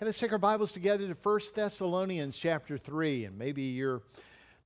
[0.00, 3.24] Let's take our Bibles together to 1 Thessalonians chapter 3.
[3.24, 4.02] And maybe your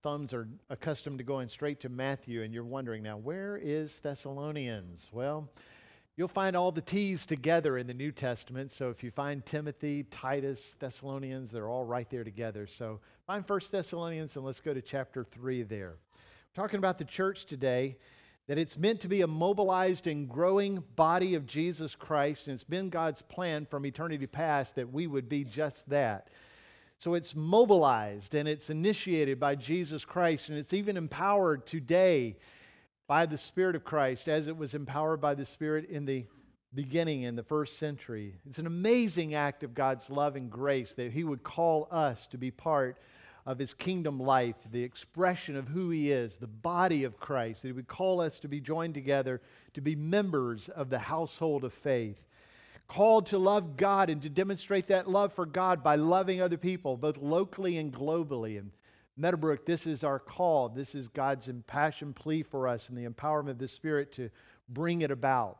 [0.03, 5.09] thumbs are accustomed to going straight to Matthew and you're wondering now, where is Thessalonians?
[5.11, 5.49] Well,
[6.17, 8.73] you'll find all the T's together in the New Testament.
[8.73, 12.67] So if you find Timothy, Titus, Thessalonians, they're all right there together.
[12.67, 15.97] So find 1 Thessalonians and let's go to chapter 3 there.
[16.15, 17.97] We're talking about the church today
[18.49, 22.65] that it's meant to be a mobilized and growing body of Jesus Christ, and it's
[22.65, 26.29] been God's plan from eternity past that we would be just that.
[26.99, 32.37] So it's mobilized and it's initiated by Jesus Christ, and it's even empowered today
[33.07, 36.25] by the Spirit of Christ as it was empowered by the Spirit in the
[36.75, 38.35] beginning in the first century.
[38.47, 42.39] It's an amazing act of God's love and grace that He would call us to
[42.39, 42.99] be part
[43.45, 47.69] of his kingdom life, the expression of who he is, the body of Christ, that
[47.69, 49.41] he would call us to be joined together
[49.75, 52.25] to be members of the household of faith.
[52.89, 56.97] Called to love God and to demonstrate that love for God by loving other people,
[56.97, 58.59] both locally and globally.
[58.59, 58.71] And
[59.17, 60.69] Meadowbrook, this is our call.
[60.69, 64.31] This is God's impassioned plea for us and the empowerment of the Spirit to
[64.69, 65.59] bring it about.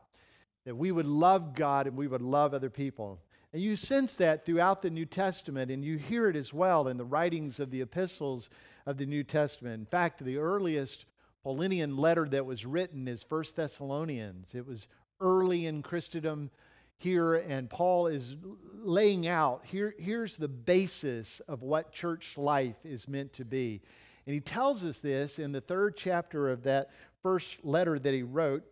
[0.65, 3.19] That we would love God and we would love other people.
[3.53, 6.97] And you sense that throughout the New Testament, and you hear it as well in
[6.97, 8.49] the writings of the epistles
[8.87, 9.79] of the New Testament.
[9.79, 11.05] In fact, the earliest
[11.45, 14.55] Paulinian letter that was written is First Thessalonians.
[14.55, 14.87] It was
[15.21, 16.49] early in Christendom
[16.97, 18.35] here, and Paul is
[18.81, 23.81] laying out here, here's the basis of what church life is meant to be.
[24.25, 26.89] And he tells us this in the third chapter of that
[27.21, 28.63] first letter that he wrote.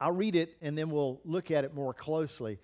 [0.00, 2.58] I'll read it and then we'll look at it more closely.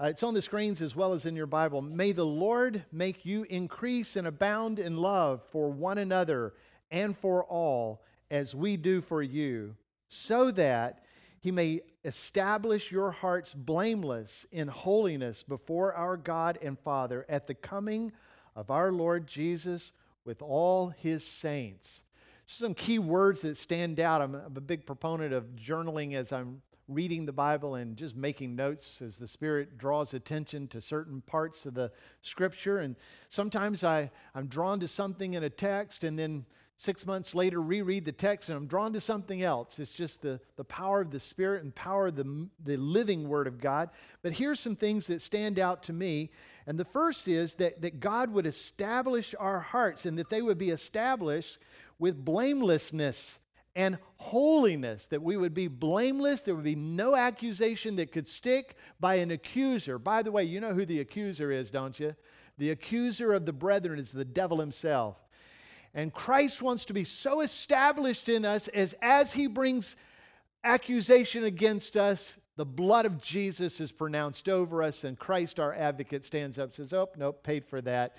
[0.00, 1.82] Uh, it's on the screens as well as in your Bible.
[1.82, 6.54] May the Lord make you increase and abound in love for one another
[6.90, 9.76] and for all, as we do for you,
[10.08, 11.04] so that
[11.40, 17.54] he may establish your hearts blameless in holiness before our God and Father at the
[17.54, 18.10] coming
[18.56, 19.92] of our Lord Jesus
[20.24, 22.04] with all his saints.
[22.46, 24.22] Some key words that stand out.
[24.22, 29.00] I'm a big proponent of journaling as I'm reading the Bible and just making notes
[29.00, 32.78] as the Spirit draws attention to certain parts of the Scripture.
[32.78, 32.96] And
[33.28, 36.44] sometimes I, I'm drawn to something in a text and then
[36.76, 39.78] six months later reread the text and I'm drawn to something else.
[39.78, 43.46] It's just the, the power of the Spirit and power of the, the living Word
[43.46, 43.90] of God.
[44.22, 46.30] But here's some things that stand out to me.
[46.66, 50.58] And the first is that, that God would establish our hearts and that they would
[50.58, 51.58] be established
[52.00, 53.38] with blamelessness
[53.76, 56.42] and holiness, that we would be blameless.
[56.42, 59.98] There would be no accusation that could stick by an accuser.
[59.98, 62.14] By the way, you know who the accuser is, don't you?
[62.58, 65.16] The accuser of the brethren is the devil himself.
[65.94, 69.96] And Christ wants to be so established in us as as he brings
[70.62, 76.24] accusation against us, the blood of Jesus is pronounced over us, and Christ, our advocate,
[76.24, 78.16] stands up says, Oh, nope, paid for that.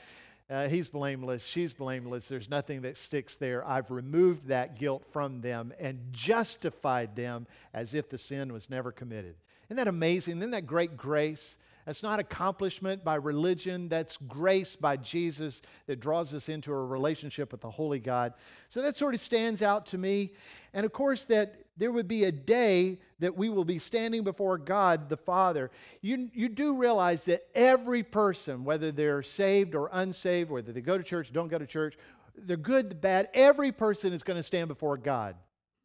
[0.52, 1.46] Uh, he's blameless.
[1.46, 2.28] She's blameless.
[2.28, 3.66] There's nothing that sticks there.
[3.66, 8.92] I've removed that guilt from them and justified them as if the sin was never
[8.92, 9.36] committed.
[9.68, 10.40] Isn't that amazing?
[10.40, 11.56] Isn't that great grace?
[11.86, 13.88] That's not accomplishment by religion.
[13.88, 18.34] That's grace by Jesus that draws us into a relationship with the Holy God.
[18.68, 20.34] So that sort of stands out to me.
[20.74, 24.60] And of course, that there would be a day that we will be standing before
[24.60, 25.72] God the Father.
[26.00, 30.96] You, you do realize that every person, whether they're saved or unsaved, whether they go
[30.96, 31.98] to church, don't go to church,
[32.38, 35.36] the good, the bad, every person is going to stand before God.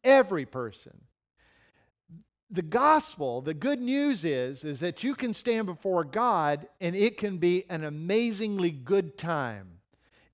[0.03, 0.95] Every person.
[2.51, 7.17] The gospel, the good news is, is that you can stand before God and it
[7.17, 9.79] can be an amazingly good time.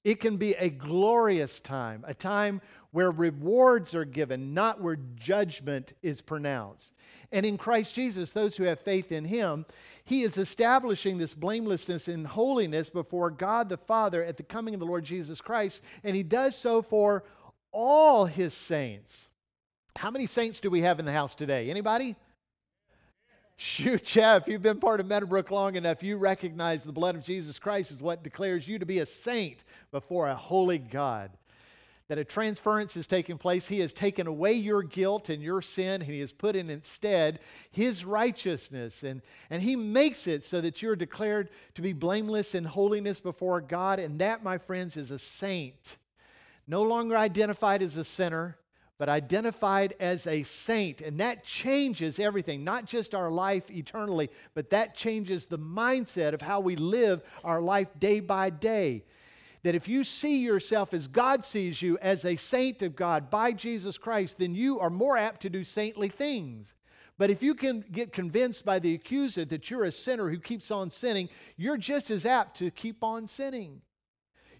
[0.03, 2.59] It can be a glorious time, a time
[2.93, 6.93] where rewards are given, not where judgment is pronounced.
[7.31, 9.65] And in Christ Jesus, those who have faith in Him,
[10.05, 14.79] He is establishing this blamelessness and holiness before God the Father at the coming of
[14.79, 15.81] the Lord Jesus Christ.
[16.03, 17.23] And He does so for
[17.71, 19.27] all His saints.
[19.95, 21.71] How many saints do we have in the house today?
[21.71, 22.15] Anybody?
[23.55, 27.57] Shoot, Jeff, you've been part of Meadowbrook long enough, you recognize the blood of Jesus
[27.57, 31.31] Christ is what declares you to be a saint before a holy God
[32.09, 33.65] that a transference is taking place.
[33.65, 37.39] He has taken away your guilt and your sin, and He has put in instead
[37.71, 39.03] His righteousness.
[39.03, 43.61] And, and He makes it so that you're declared to be blameless in holiness before
[43.61, 43.99] God.
[43.99, 45.97] And that, my friends, is a saint.
[46.67, 48.57] No longer identified as a sinner,
[48.97, 51.01] but identified as a saint.
[51.01, 56.41] And that changes everything, not just our life eternally, but that changes the mindset of
[56.41, 59.03] how we live our life day by day
[59.63, 63.53] that if you see yourself as God sees you, as a saint of God by
[63.53, 66.73] Jesus Christ, then you are more apt to do saintly things.
[67.17, 70.71] But if you can get convinced by the accuser that you're a sinner who keeps
[70.71, 73.81] on sinning, you're just as apt to keep on sinning.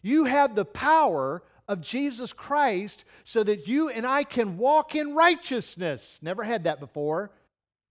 [0.02, 5.16] You have the power of Jesus Christ so that you and I can walk in
[5.16, 6.20] righteousness.
[6.22, 7.32] Never had that before,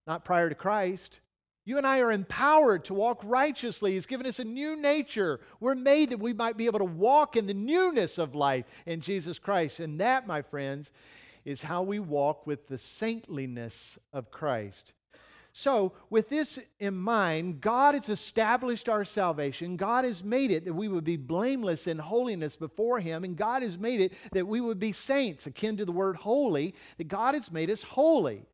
[0.07, 1.21] not prior to Christ.
[1.65, 3.93] You and I are empowered to walk righteously.
[3.93, 5.41] He's given us a new nature.
[5.61, 9.01] We're made that we might be able to walk in the newness of life in
[9.01, 9.79] Jesus Christ.
[9.79, 10.91] And that, my friends,
[11.45, 14.93] is how we walk with the saintliness of Christ.
[15.55, 19.77] So, with this in mind, God has established our salvation.
[19.77, 23.23] God has made it that we would be blameless in holiness before Him.
[23.23, 26.75] And God has made it that we would be saints, akin to the word holy,
[26.97, 28.47] that God has made us holy.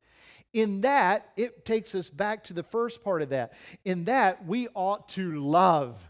[0.54, 3.52] In that, it takes us back to the first part of that.
[3.84, 6.00] In that, we ought to love.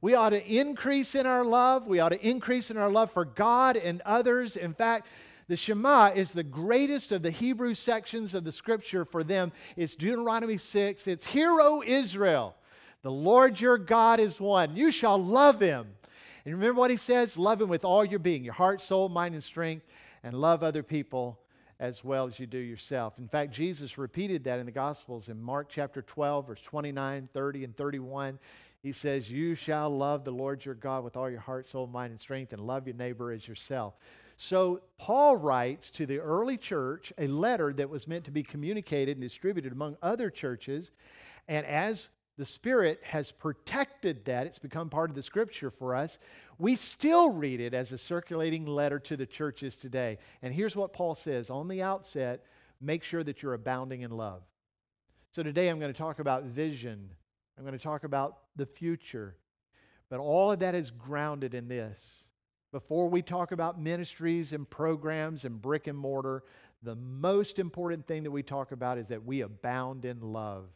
[0.00, 1.86] We ought to increase in our love.
[1.86, 4.56] We ought to increase in our love for God and others.
[4.56, 5.08] In fact,
[5.48, 9.52] the Shema is the greatest of the Hebrew sections of the scripture for them.
[9.76, 11.06] It's Deuteronomy 6.
[11.06, 12.56] It's Hear, O Israel,
[13.02, 14.74] the Lord your God is one.
[14.74, 15.86] You shall love him.
[16.46, 17.36] And remember what he says?
[17.36, 19.86] Love him with all your being, your heart, soul, mind, and strength,
[20.22, 21.38] and love other people
[21.80, 23.18] as well as you do yourself.
[23.18, 27.64] In fact, Jesus repeated that in the Gospels in Mark chapter 12, verse 29, 30,
[27.64, 28.38] and 31.
[28.82, 32.10] He says, You shall love the Lord your God with all your heart, soul, mind,
[32.10, 33.94] and strength, and love your neighbor as yourself.
[34.36, 39.16] So, Paul writes to the early church a letter that was meant to be communicated
[39.16, 40.90] and distributed among other churches.
[41.48, 46.18] And as the Spirit has protected that, it's become part of the scripture for us.
[46.58, 50.18] We still read it as a circulating letter to the churches today.
[50.42, 52.44] And here's what Paul says on the outset
[52.80, 54.42] make sure that you're abounding in love.
[55.30, 57.10] So today I'm going to talk about vision,
[57.56, 59.36] I'm going to talk about the future.
[60.10, 62.24] But all of that is grounded in this
[62.74, 66.42] before we talk about ministries and programs and brick and mortar,
[66.82, 70.66] the most important thing that we talk about is that we abound in love.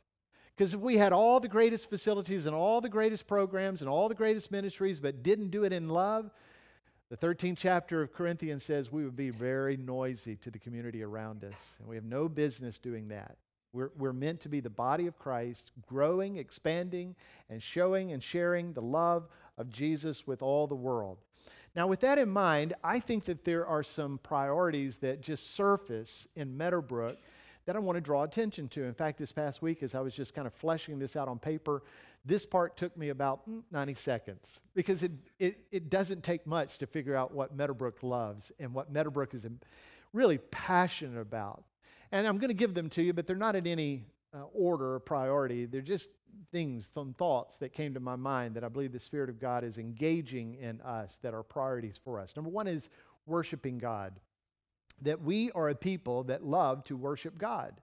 [0.58, 4.08] Because if we had all the greatest facilities and all the greatest programs and all
[4.08, 6.32] the greatest ministries but didn't do it in love,
[7.10, 11.44] the 13th chapter of Corinthians says we would be very noisy to the community around
[11.44, 11.76] us.
[11.78, 13.36] And we have no business doing that.
[13.72, 17.14] We're, we're meant to be the body of Christ, growing, expanding,
[17.48, 19.28] and showing and sharing the love
[19.58, 21.18] of Jesus with all the world.
[21.76, 26.26] Now, with that in mind, I think that there are some priorities that just surface
[26.34, 27.18] in Meadowbrook
[27.68, 28.84] that I want to draw attention to.
[28.84, 31.38] In fact, this past week, as I was just kind of fleshing this out on
[31.38, 31.82] paper,
[32.24, 36.78] this part took me about mm, 90 seconds because it, it, it doesn't take much
[36.78, 39.46] to figure out what Meadowbrook loves and what Meadowbrook is
[40.14, 41.62] really passionate about.
[42.10, 44.94] And I'm going to give them to you, but they're not in any uh, order
[44.94, 45.66] or priority.
[45.66, 46.08] They're just
[46.50, 49.62] things, some thoughts that came to my mind that I believe the Spirit of God
[49.62, 52.34] is engaging in us that are priorities for us.
[52.34, 52.88] Number one is
[53.26, 54.14] worshiping God,
[55.02, 57.74] that we are a people that love to worship God.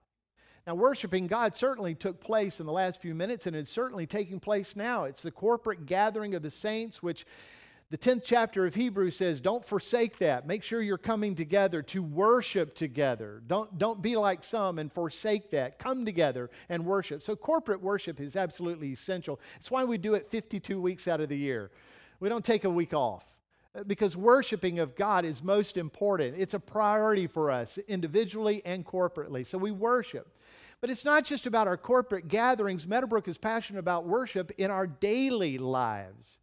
[0.66, 4.40] Now, worshiping God certainly took place in the last few minutes, and it's certainly taking
[4.40, 5.04] place now.
[5.04, 7.24] It's the corporate gathering of the saints, which
[7.88, 10.44] the 10th chapter of Hebrews says, Don't forsake that.
[10.44, 13.42] Make sure you're coming together to worship together.
[13.46, 15.78] Don't, don't be like some and forsake that.
[15.78, 17.22] Come together and worship.
[17.22, 19.38] So, corporate worship is absolutely essential.
[19.54, 21.70] It's why we do it 52 weeks out of the year.
[22.18, 23.35] We don't take a week off
[23.86, 26.36] because worshiping of God is most important.
[26.38, 29.46] It's a priority for us individually and corporately.
[29.46, 30.28] So, we worship.
[30.80, 32.86] But it's not just about our corporate gatherings.
[32.86, 36.38] Meadowbrook is passionate about worship in our daily lives.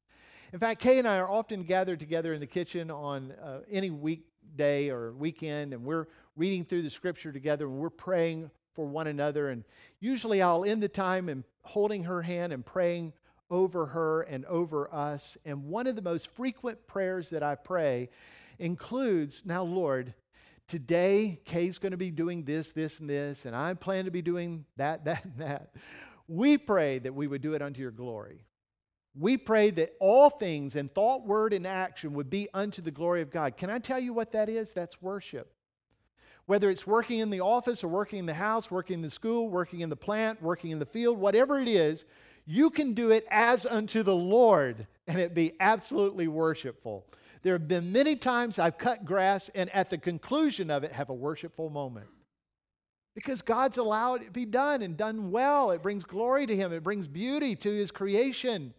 [0.51, 3.89] In fact, Kay and I are often gathered together in the kitchen on uh, any
[3.89, 9.07] weekday or weekend, and we're reading through the scripture together and we're praying for one
[9.07, 9.49] another.
[9.49, 9.63] And
[9.99, 13.13] usually I'll end the time and holding her hand and praying
[13.53, 15.37] over her and over us.
[15.45, 18.09] And one of the most frequent prayers that I pray
[18.57, 20.15] includes Now, Lord,
[20.67, 24.23] today Kay's going to be doing this, this, and this, and I plan to be
[24.23, 25.75] doing that, that, and that.
[26.27, 28.43] We pray that we would do it unto your glory.
[29.15, 33.21] We pray that all things in thought, word, and action would be unto the glory
[33.21, 33.55] of God.
[33.55, 34.73] Can I tell you what that is?
[34.73, 35.53] That's worship.
[36.47, 39.49] Whether it's working in the office or working in the house, working in the school,
[39.49, 42.05] working in the plant, working in the field, whatever it is,
[42.45, 47.05] you can do it as unto the Lord and it be absolutely worshipful.
[47.41, 51.09] There have been many times I've cut grass and at the conclusion of it have
[51.09, 52.07] a worshipful moment.
[53.15, 55.71] Because God's allowed it to be done and done well.
[55.71, 58.73] It brings glory to Him, it brings beauty to His creation.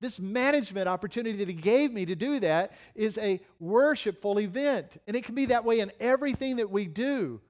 [0.00, 5.00] This management opportunity that He gave me to do that is a worshipful event.
[5.06, 7.40] And it can be that way in everything that we do.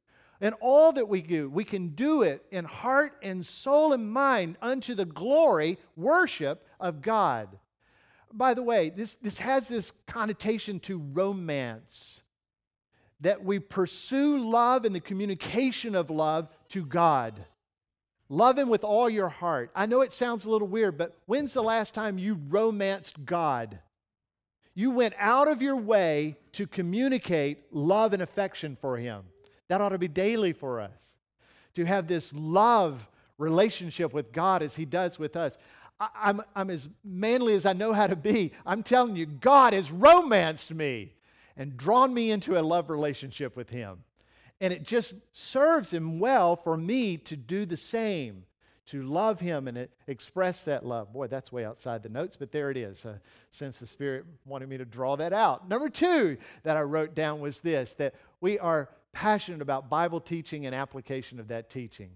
[0.43, 4.59] And all that we do, we can do it in heart and soul and mind
[4.61, 7.49] unto the glory, worship of God.
[8.33, 12.23] By the way, this, this has this connotation to romance.
[13.23, 17.47] that we pursue love and the communication of love to God.
[18.29, 19.71] Love Him with all your heart.
[19.75, 23.79] I know it sounds a little weird, but when's the last time you romanced God?
[24.75, 29.23] You went out of your way to communicate love and affection for Him.
[29.73, 31.17] That ought to be daily for us.
[31.77, 35.57] To have this love relationship with God as He does with us.
[35.99, 38.53] I, I'm, I'm as manly as I know how to be.
[38.67, 41.15] I'm telling you, God has romanced me
[41.57, 44.05] and drawn me into a love relationship with Him.
[44.61, 48.45] And it just serves Him well for me to do the same,
[48.89, 51.15] to love Him and express that love.
[51.15, 53.15] Boy, that's way outside the notes, but there it is, uh,
[53.49, 55.67] since the Spirit wanted me to draw that out.
[55.67, 60.67] Number two that I wrote down was this that we are passionate about Bible teaching
[60.67, 62.11] and application of that teaching.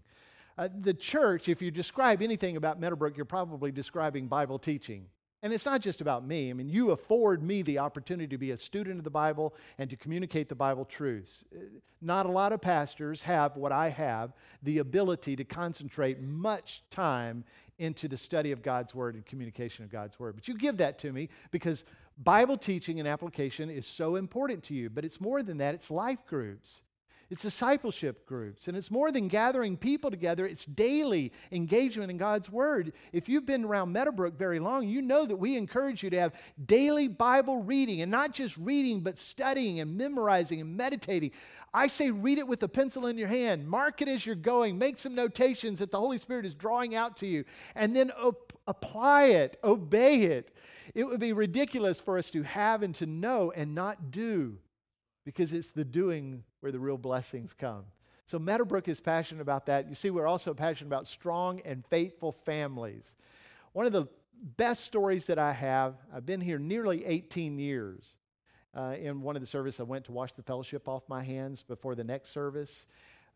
[0.58, 5.06] Uh, the church, if you describe anything about Meadowbrook, you're probably describing Bible teaching.
[5.42, 6.50] And it's not just about me.
[6.50, 9.88] I mean, you afford me the opportunity to be a student of the Bible and
[9.90, 11.44] to communicate the Bible truths.
[11.54, 11.60] Uh,
[12.00, 17.44] not a lot of pastors have what I have the ability to concentrate much time
[17.78, 20.34] into the study of God's Word and communication of God's Word.
[20.34, 21.84] But you give that to me because
[22.24, 24.88] Bible teaching and application is so important to you.
[24.88, 26.80] But it's more than that, it's life groups.
[27.28, 32.48] It's discipleship groups, and it's more than gathering people together, it's daily engagement in God's
[32.48, 32.92] Word.
[33.12, 36.34] If you've been around Meadowbrook very long, you know that we encourage you to have
[36.66, 41.32] daily Bible reading, and not just reading, but studying and memorizing and meditating.
[41.74, 44.78] I say read it with a pencil in your hand, mark it as you're going,
[44.78, 48.52] make some notations that the Holy Spirit is drawing out to you, and then op-
[48.68, 50.52] apply it, obey it.
[50.94, 54.58] It would be ridiculous for us to have and to know and not do
[55.26, 57.84] because it's the doing where the real blessings come.
[58.26, 59.88] So Meadowbrook is passionate about that.
[59.88, 63.16] You see, we're also passionate about strong and faithful families.
[63.72, 64.06] One of the
[64.56, 68.14] best stories that I have, I've been here nearly 18 years.
[68.72, 71.62] Uh, in one of the services, I went to wash the fellowship off my hands
[71.62, 72.86] before the next service.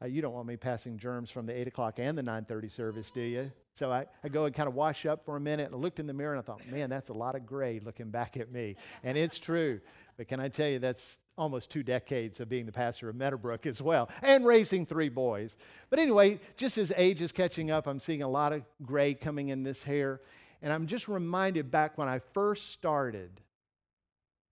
[0.03, 3.11] Uh, you don't want me passing germs from the 8 o'clock and the 9.30 service,
[3.11, 3.51] do you?
[3.75, 5.99] So I, I go and kind of wash up for a minute and I looked
[5.99, 8.51] in the mirror and I thought, man, that's a lot of gray looking back at
[8.51, 8.77] me.
[9.03, 9.81] And it's true.
[10.17, 13.65] But can I tell you, that's almost two decades of being the pastor of Meadowbrook
[13.67, 15.57] as well, and raising three boys.
[15.89, 19.49] But anyway, just as age is catching up, I'm seeing a lot of gray coming
[19.49, 20.21] in this hair.
[20.61, 23.41] And I'm just reminded back when I first started,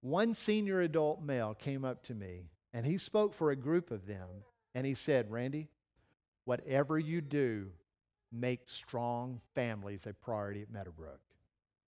[0.00, 4.06] one senior adult male came up to me and he spoke for a group of
[4.06, 4.28] them.
[4.74, 5.68] And he said, Randy,
[6.46, 7.66] whatever you do,
[8.32, 11.20] make strong families a priority at Meadowbrook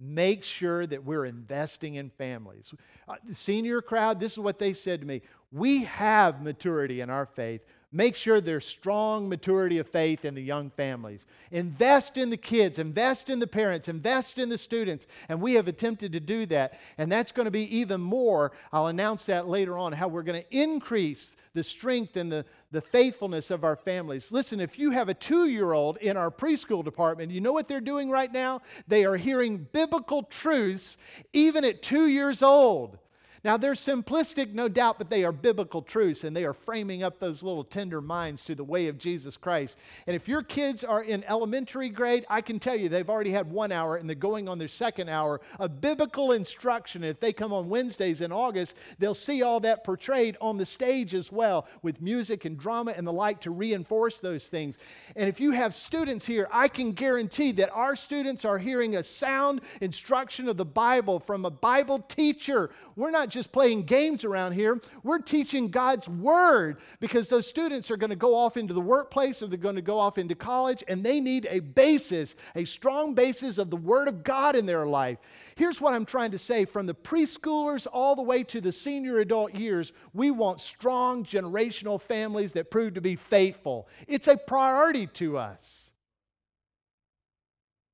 [0.00, 2.72] make sure that we're investing in families.
[3.06, 5.20] Uh, the senior crowd, this is what they said to me.
[5.52, 7.62] We have maturity in our faith.
[7.92, 11.26] Make sure there's strong maturity of faith in the young families.
[11.50, 15.08] Invest in the kids, invest in the parents, invest in the students.
[15.28, 16.78] And we have attempted to do that.
[16.98, 18.52] And that's going to be even more.
[18.72, 22.80] I'll announce that later on, how we're going to increase the strength and the, the
[22.80, 24.30] faithfulness of our families.
[24.30, 27.68] Listen, if you have a two year old in our preschool department, you know what
[27.68, 28.62] they're doing right now?
[28.86, 30.96] They are hearing biblical truths
[31.32, 32.98] even at two years old.
[33.42, 37.18] Now, they're simplistic, no doubt, but they are biblical truths and they are framing up
[37.18, 39.78] those little tender minds to the way of Jesus Christ.
[40.06, 43.50] And if your kids are in elementary grade, I can tell you they've already had
[43.50, 47.02] one hour and they're going on their second hour of biblical instruction.
[47.02, 51.14] If they come on Wednesdays in August, they'll see all that portrayed on the stage
[51.14, 54.76] as well with music and drama and the like to reinforce those things.
[55.16, 59.04] And if you have students here, I can guarantee that our students are hearing a
[59.04, 62.70] sound instruction of the Bible from a Bible teacher.
[62.96, 64.80] We're not just playing games around here.
[65.02, 69.42] We're teaching God's Word because those students are going to go off into the workplace
[69.42, 73.14] or they're going to go off into college and they need a basis, a strong
[73.14, 75.18] basis of the Word of God in their life.
[75.56, 79.20] Here's what I'm trying to say from the preschoolers all the way to the senior
[79.20, 83.88] adult years, we want strong generational families that prove to be faithful.
[84.06, 85.90] It's a priority to us.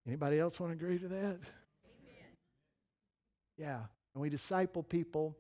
[0.07, 1.39] Anybody else want to agree to that?
[1.41, 2.37] Amen.
[3.57, 3.81] Yeah
[4.17, 5.37] and we disciple people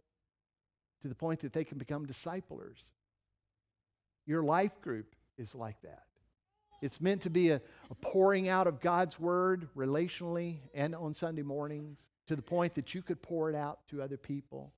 [1.00, 2.78] to the point that they can become disciplers.
[4.26, 6.02] Your life group is like that.
[6.82, 11.40] It's meant to be a, a, pouring out of God's word relationally and on Sunday
[11.40, 14.74] mornings to the point that you could pour it out to other people.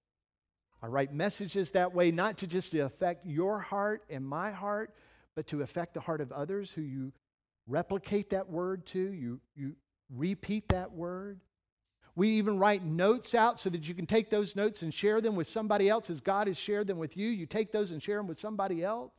[0.81, 4.95] I write messages that way, not to just to affect your heart and my heart,
[5.35, 7.13] but to affect the heart of others who you
[7.67, 9.75] replicate that word to, you, you
[10.09, 11.41] repeat that word.
[12.19, 15.37] We even write notes out so that you can take those notes and share them
[15.37, 17.29] with somebody else as God has shared them with you.
[17.29, 19.13] You take those and share them with somebody else.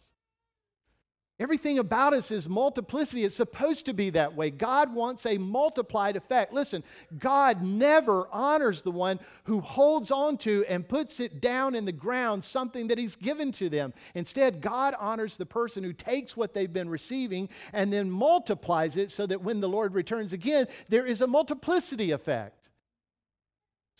[1.39, 3.23] Everything about us is multiplicity.
[3.23, 4.51] It's supposed to be that way.
[4.51, 6.51] God wants a multiplied effect.
[6.51, 6.83] Listen,
[7.17, 11.93] God never honors the one who holds on to and puts it down in the
[11.93, 13.93] ground something that He's given to them.
[14.13, 19.09] Instead, God honors the person who takes what they've been receiving and then multiplies it
[19.09, 22.58] so that when the Lord returns again, there is a multiplicity effect.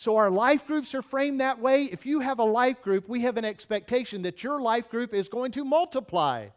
[0.00, 1.84] So, our life groups are framed that way.
[1.84, 5.28] If you have a life group, we have an expectation that your life group is
[5.28, 6.48] going to multiply.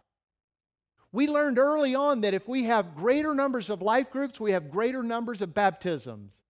[1.12, 4.72] We learned early on that if we have greater numbers of life groups, we have
[4.72, 6.43] greater numbers of baptisms.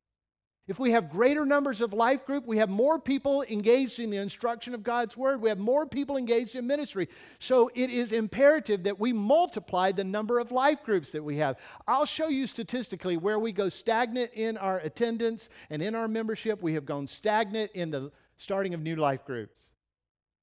[0.65, 4.17] If we have greater numbers of life group, we have more people engaged in the
[4.17, 5.41] instruction of God's word.
[5.41, 7.10] We have more people engaged in ministry.
[7.39, 11.58] So it is imperative that we multiply the number of life groups that we have.
[11.86, 16.62] I'll show you statistically where we go stagnant in our attendance and in our membership.
[16.62, 19.60] We have gone stagnant in the starting of new life groups.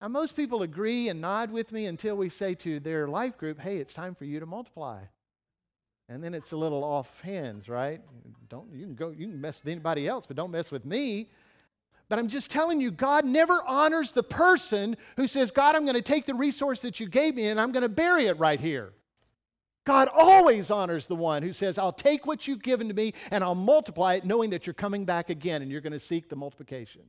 [0.03, 3.59] Now, most people agree and nod with me until we say to their life group,
[3.59, 5.01] hey, it's time for you to multiply.
[6.11, 8.01] And then it's a little off hands, right?
[8.49, 11.31] Don't, you can go, you can mess with anybody else, but don't mess with me.
[12.09, 15.95] But I'm just telling you, God never honors the person who says, God, I'm going
[15.95, 18.59] to take the resource that you gave me and I'm going to bury it right
[18.59, 18.93] here.
[19.87, 23.45] God always honors the one who says, I'll take what you've given to me and
[23.45, 26.37] I'll multiply it, knowing that you're coming back again and you're going to seek the
[26.37, 27.03] multiplication.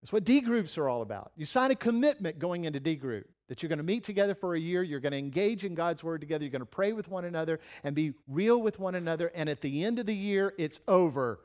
[0.00, 1.32] That's what D groups are all about.
[1.36, 4.54] You sign a commitment going into D group that you're going to meet together for
[4.54, 7.08] a year, you're going to engage in God's word together, you're going to pray with
[7.08, 9.30] one another and be real with one another.
[9.34, 11.40] And at the end of the year, it's over.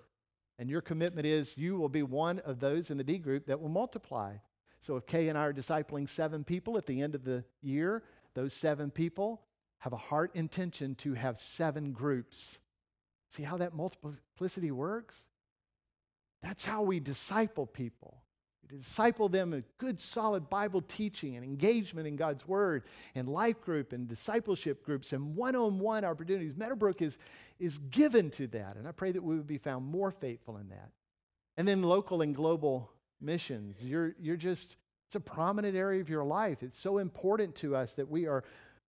[0.58, 3.60] And your commitment is you will be one of those in the D group that
[3.60, 4.36] will multiply.
[4.80, 8.04] So if Kay and I are discipling seven people at the end of the year,
[8.34, 9.42] those seven people
[9.80, 12.60] have a heart intention to have seven groups.
[13.30, 15.26] See how that multiplicity works?
[16.42, 18.21] That's how we disciple people
[18.78, 22.84] disciple them with good, solid Bible teaching and engagement in God's Word,
[23.16, 26.56] and life group and discipleship groups and one on one opportunities.
[26.56, 27.18] Meadowbrook is,
[27.60, 30.70] is given to that, and I pray that we would be found more faithful in
[30.70, 30.90] that.
[31.58, 33.84] And then local and global missions.
[33.84, 36.64] You're, you're just, it's a prominent area of your life.
[36.64, 38.44] It's so important to us that we are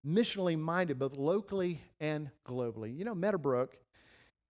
[0.06, 2.98] missionally minded, both locally and globally.
[2.98, 3.78] You know, Meadowbrook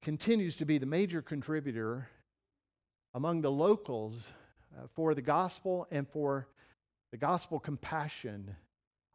[0.01, 2.09] continues to be the major contributor
[3.13, 4.29] among the locals
[4.77, 6.47] uh, for the gospel and for
[7.11, 8.55] the gospel compassion.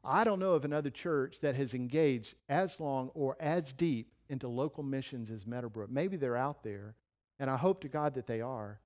[0.05, 4.49] I don't know of another church that has engaged as long or as deep into
[4.49, 5.91] local missions as Meadowbrook.
[5.91, 6.95] Maybe they're out there,
[7.39, 8.81] and I hope to God that they are.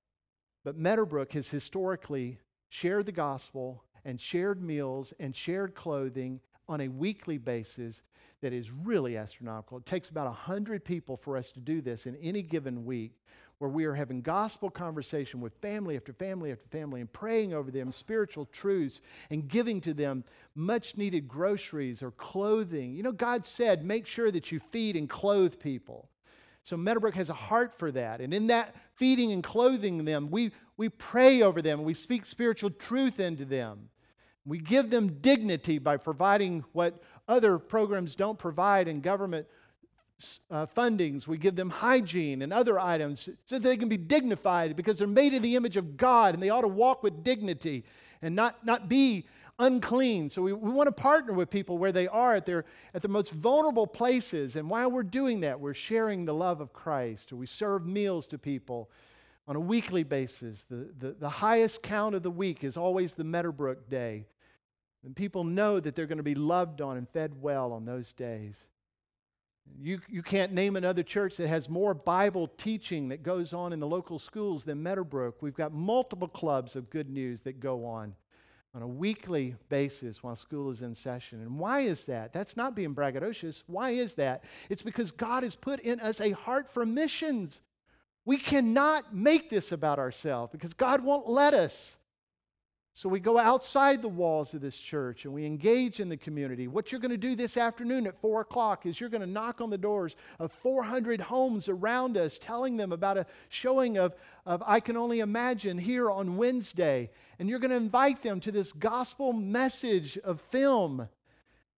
[0.63, 6.87] But Meadowbrook has historically shared the gospel and shared meals and shared clothing on a
[6.87, 8.01] weekly basis
[8.41, 9.77] that is really astronomical.
[9.77, 13.13] It takes about 100 people for us to do this in any given week
[13.63, 17.71] where we are having gospel conversation with family after family after family and praying over
[17.71, 18.99] them spiritual truths
[19.29, 22.93] and giving to them much needed groceries or clothing.
[22.93, 26.09] You know, God said, make sure that you feed and clothe people.
[26.63, 28.19] So Meadowbrook has a heart for that.
[28.19, 31.85] And in that feeding and clothing them, we, we pray over them.
[31.85, 33.87] We speak spiritual truth into them.
[34.45, 39.47] We give them dignity by providing what other programs don't provide in government
[40.51, 41.27] uh, fundings.
[41.27, 45.07] We give them hygiene and other items so that they can be dignified because they're
[45.07, 47.83] made in the image of God and they ought to walk with dignity
[48.21, 49.25] and not, not be
[49.59, 50.29] unclean.
[50.29, 53.07] So we, we want to partner with people where they are at their, at the
[53.07, 54.55] most vulnerable places.
[54.55, 58.37] And while we're doing that, we're sharing the love of Christ we serve meals to
[58.37, 58.89] people
[59.47, 60.63] on a weekly basis.
[60.63, 64.25] The, the, the highest count of the week is always the Meadowbrook Day.
[65.03, 68.13] And people know that they're going to be loved on and fed well on those
[68.13, 68.67] days.
[69.81, 73.79] You, you can't name another church that has more Bible teaching that goes on in
[73.79, 75.41] the local schools than Meadowbrook.
[75.41, 78.15] We've got multiple clubs of good news that go on
[78.75, 81.41] on a weekly basis while school is in session.
[81.41, 82.33] And why is that?
[82.33, 83.63] That's not being braggadocious.
[83.67, 84.43] Why is that?
[84.69, 87.61] It's because God has put in us a heart for missions.
[88.25, 91.97] We cannot make this about ourselves because God won't let us.
[92.95, 96.67] So we go outside the walls of this church and we engage in the community.
[96.67, 99.61] What you're going to do this afternoon at 4 o'clock is you're going to knock
[99.61, 104.61] on the doors of 400 homes around us, telling them about a showing of, of
[104.67, 107.09] I Can Only Imagine here on Wednesday.
[107.39, 111.09] And you're going to invite them to this gospel message of film.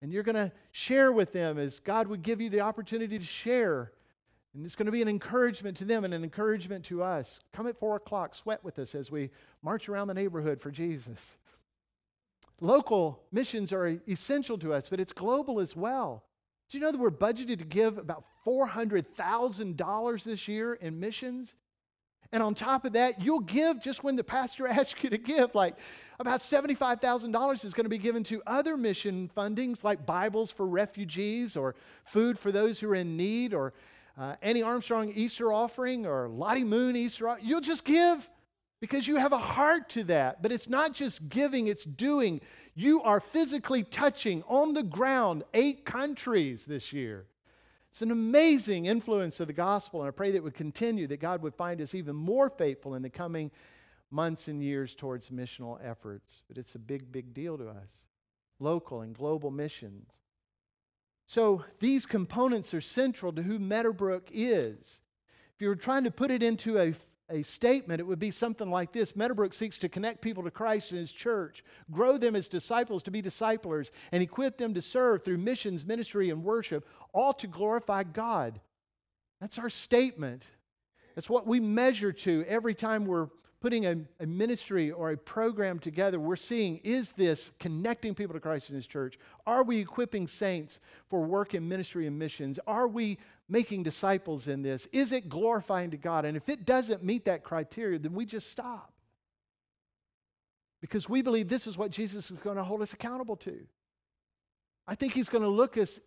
[0.02, 3.24] And you're going to share with them as God would give you the opportunity to
[3.24, 3.90] share.
[4.56, 7.40] And it's going to be an encouragement to them and an encouragement to us.
[7.52, 9.28] Come at four o'clock, sweat with us as we
[9.62, 11.36] march around the neighborhood for Jesus.
[12.62, 16.24] Local missions are essential to us, but it's global as well.
[16.70, 21.54] Do you know that we're budgeted to give about $400,000 this year in missions?
[22.32, 25.54] And on top of that, you'll give just when the pastor asks you to give.
[25.54, 25.76] Like
[26.18, 31.58] about $75,000 is going to be given to other mission fundings like Bibles for refugees
[31.58, 31.74] or
[32.06, 33.74] food for those who are in need or
[34.16, 37.46] uh, Annie Armstrong Easter offering or Lottie Moon Easter offering.
[37.46, 38.28] You'll just give
[38.80, 40.42] because you have a heart to that.
[40.42, 42.40] But it's not just giving, it's doing.
[42.74, 47.26] You are physically touching on the ground eight countries this year.
[47.90, 51.42] It's an amazing influence of the gospel, and I pray that would continue, that God
[51.42, 53.50] would find us even more faithful in the coming
[54.10, 56.42] months and years towards missional efforts.
[56.46, 58.04] But it's a big, big deal to us
[58.58, 60.10] local and global missions.
[61.26, 65.00] So these components are central to who Meadowbrook is.
[65.54, 66.94] If you were trying to put it into a
[67.28, 70.92] a statement, it would be something like this Meadowbrook seeks to connect people to Christ
[70.92, 75.24] and His church, grow them as disciples to be disciplers, and equip them to serve
[75.24, 78.60] through missions, ministry, and worship, all to glorify God.
[79.40, 80.46] That's our statement.
[81.14, 83.28] That's what we measure to every time we're
[83.66, 88.38] putting a, a, ministry or a program together, we're seeing is this connecting people to
[88.38, 89.18] Christ in His church?
[89.44, 90.78] Are we equipping saints
[91.10, 92.60] for work in ministry and missions?
[92.68, 94.86] Are we making disciples in this?
[94.92, 96.24] Is it glorifying to God?
[96.24, 98.92] And if it doesn't meet that criteria, then we just stop.
[100.80, 103.66] Because we believe this is what Jesus is going to hold us accountable to.
[104.86, 105.98] I think He's going to look us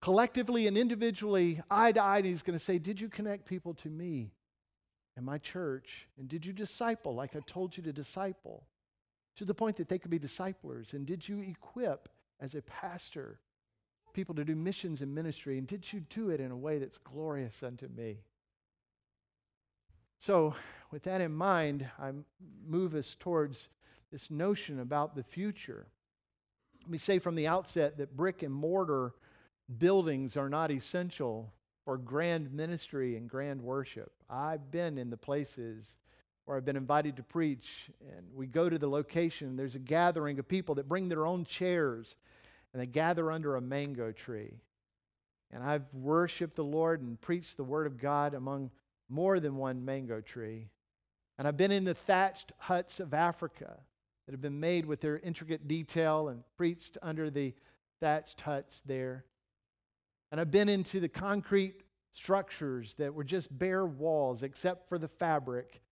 [0.00, 3.74] collectively and individually eye to eye, and He's going to say, Did you connect people
[3.74, 4.30] to me
[5.16, 6.08] and my church?
[6.18, 8.66] And did you disciple like I told you to disciple?
[9.36, 10.92] To the point that they could be disciplers.
[10.92, 12.08] And did you equip
[12.40, 13.38] as a pastor
[14.12, 16.98] people to do missions and ministry, and did you do it in a way that's
[16.98, 18.18] glorious unto me?
[20.18, 20.54] So,
[20.90, 22.12] with that in mind, I
[22.66, 23.68] move us towards
[24.10, 25.86] this notion about the future.
[26.82, 29.14] Let me say from the outset that brick and mortar
[29.78, 31.52] buildings are not essential
[31.84, 34.12] for grand ministry and grand worship.
[34.30, 35.96] I've been in the places
[36.44, 40.38] where I've been invited to preach, and we go to the location, there's a gathering
[40.38, 42.16] of people that bring their own chairs
[42.72, 44.54] and they gather under a mango tree.
[45.50, 48.70] And I've worshiped the Lord and preached the Word of God among
[49.08, 50.68] more than one mango tree.
[51.38, 53.78] And I've been in the thatched huts of Africa
[54.26, 57.52] that have been made with their intricate detail and preached under the
[58.00, 59.24] thatched huts there.
[60.32, 65.06] And I've been into the concrete structures that were just bare walls except for the
[65.06, 65.82] fabric,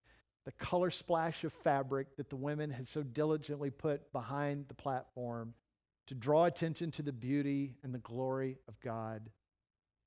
[0.46, 5.52] the color splash of fabric that the women had so diligently put behind the platform
[6.06, 9.28] to draw attention to the beauty and the glory of God.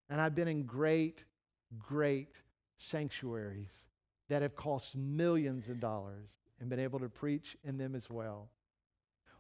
[0.09, 1.23] And I've been in great,
[1.77, 2.41] great
[2.75, 3.85] sanctuaries
[4.29, 8.49] that have cost millions of dollars and been able to preach in them as well.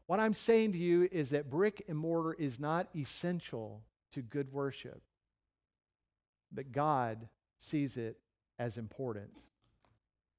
[0.05, 3.81] What I'm saying to you is that brick and mortar is not essential
[4.13, 5.01] to good worship,
[6.51, 8.17] but God sees it
[8.59, 9.31] as important.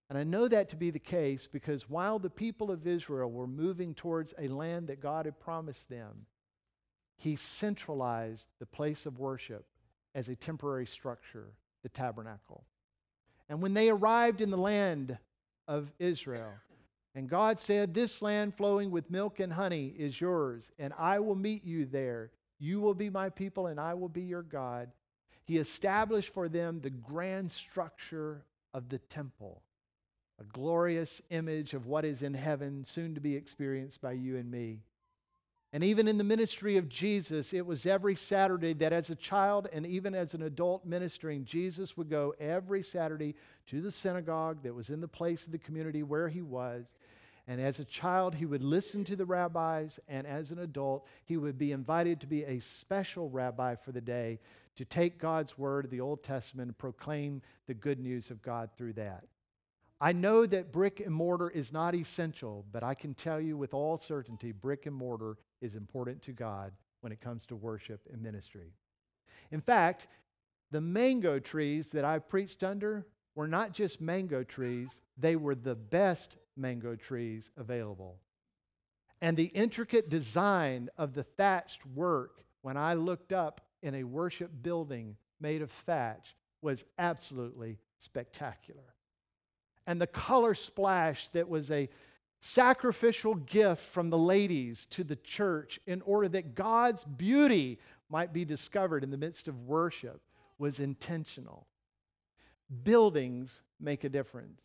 [0.09, 3.47] And I know that to be the case because while the people of Israel were
[3.47, 6.27] moving towards a land that God had promised them,
[7.17, 9.65] he centralized the place of worship
[10.15, 12.65] as a temporary structure, the tabernacle.
[13.49, 15.19] And when they arrived in the land
[15.67, 16.53] of Israel,
[17.15, 21.37] and God said, This land flowing with milk and honey is yours, and I will
[21.37, 22.31] meet you there.
[22.65, 24.91] You will be my people, and I will be your God.
[25.45, 29.61] He established for them the grand structure of the temple
[30.41, 34.51] a glorious image of what is in heaven, soon to be experienced by you and
[34.51, 34.81] me.
[35.73, 39.69] And even in the ministry of Jesus, it was every Saturday that as a child
[39.73, 44.75] and even as an adult ministering, Jesus would go every Saturday to the synagogue that
[44.75, 46.97] was in the place of the community where he was.
[47.47, 51.37] And as a child, he would listen to the rabbis, and as an adult, he
[51.37, 54.41] would be invited to be a special rabbi for the day
[54.77, 58.95] to take God's word, the Old Testament, and proclaim the good news of God through
[58.95, 59.25] that.
[60.01, 63.75] I know that brick and mortar is not essential, but I can tell you with
[63.75, 68.23] all certainty brick and mortar is important to God when it comes to worship and
[68.23, 68.73] ministry.
[69.51, 70.09] In fact,
[70.71, 75.75] the mango trees that I preached under were not just mango trees, they were the
[75.75, 78.19] best mango trees available.
[79.21, 84.51] And the intricate design of the thatched work, when I looked up in a worship
[84.63, 88.95] building made of thatch, was absolutely spectacular
[89.87, 91.89] and the color splash that was a
[92.41, 97.79] sacrificial gift from the ladies to the church in order that God's beauty
[98.11, 100.21] might be discovered in the midst of worship
[100.59, 101.67] was intentional.
[102.83, 104.61] Buildings make a difference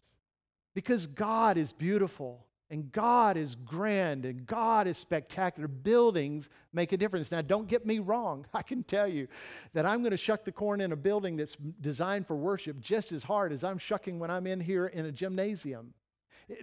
[0.74, 5.68] because God is beautiful And God is grand and God is spectacular.
[5.68, 7.32] Buildings make a difference.
[7.32, 8.46] Now, don't get me wrong.
[8.54, 9.28] I can tell you
[9.74, 13.12] that I'm going to shuck the corn in a building that's designed for worship just
[13.12, 15.94] as hard as I'm shucking when I'm in here in a gymnasium.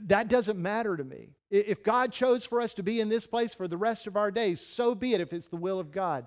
[0.03, 1.31] That doesn't matter to me.
[1.51, 4.31] If God chose for us to be in this place for the rest of our
[4.31, 6.27] days, so be it if it's the will of God.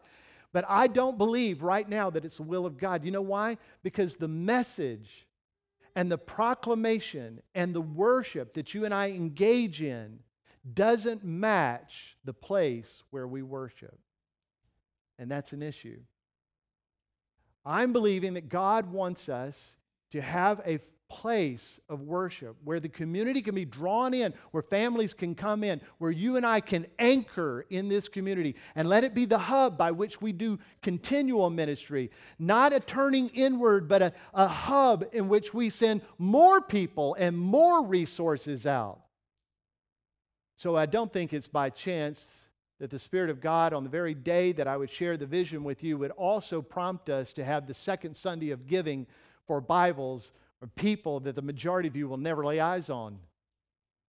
[0.52, 3.06] But I don't believe right now that it's the will of God.
[3.06, 3.58] You know why?
[3.84, 5.28] Because the message
[5.96, 10.20] and the proclamation and the worship that you and I engage in
[10.74, 13.98] doesn't match the place where we worship.
[15.18, 16.00] And that's an issue.
[17.66, 19.76] I'm believing that God wants us
[20.12, 25.14] to have a place of worship where the community can be drawn in, where families
[25.14, 29.14] can come in, where you and I can anchor in this community and let it
[29.14, 32.12] be the hub by which we do continual ministry.
[32.38, 37.38] Not a turning inward, but a, a hub in which we send more people and
[37.38, 39.02] more resources out.
[40.56, 42.46] So I don't think it's by chance
[42.80, 45.64] that the Spirit of God, on the very day that I would share the vision
[45.64, 49.06] with you, would also prompt us to have the second Sunday of giving
[49.48, 53.20] for Bibles or people that the majority of you will never lay eyes on.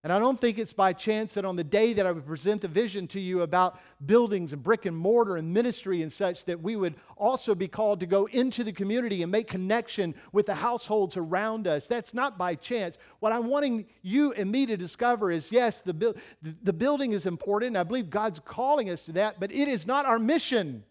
[0.02, 2.62] And I don't think it's by chance that on the day that I would present
[2.62, 6.58] the vision to you about buildings and brick and mortar and ministry and such, that
[6.58, 10.54] we would also be called to go into the community and make connection with the
[10.54, 11.86] households around us.
[11.86, 12.96] That's not by chance.
[13.18, 16.14] What I'm wanting you and me to discover is yes, the, bu-
[16.62, 17.76] the building is important.
[17.76, 20.82] I believe God's calling us to that, but it is not our mission.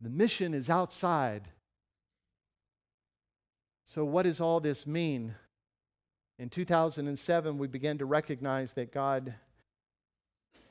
[0.00, 1.46] The mission is outside
[3.84, 5.34] so, what does all this mean?
[6.38, 9.34] In 2007, we began to recognize that God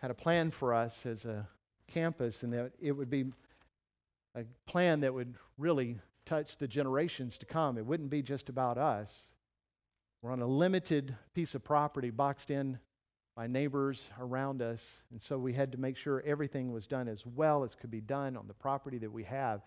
[0.01, 1.47] had a plan for us as a
[1.87, 3.25] campus and that it would be
[4.35, 7.77] a plan that would really touch the generations to come.
[7.77, 9.27] It wouldn't be just about us.
[10.21, 12.79] We're on a limited piece of property boxed in
[13.35, 17.25] by neighbors around us, and so we had to make sure everything was done as
[17.25, 19.61] well as could be done on the property that we have.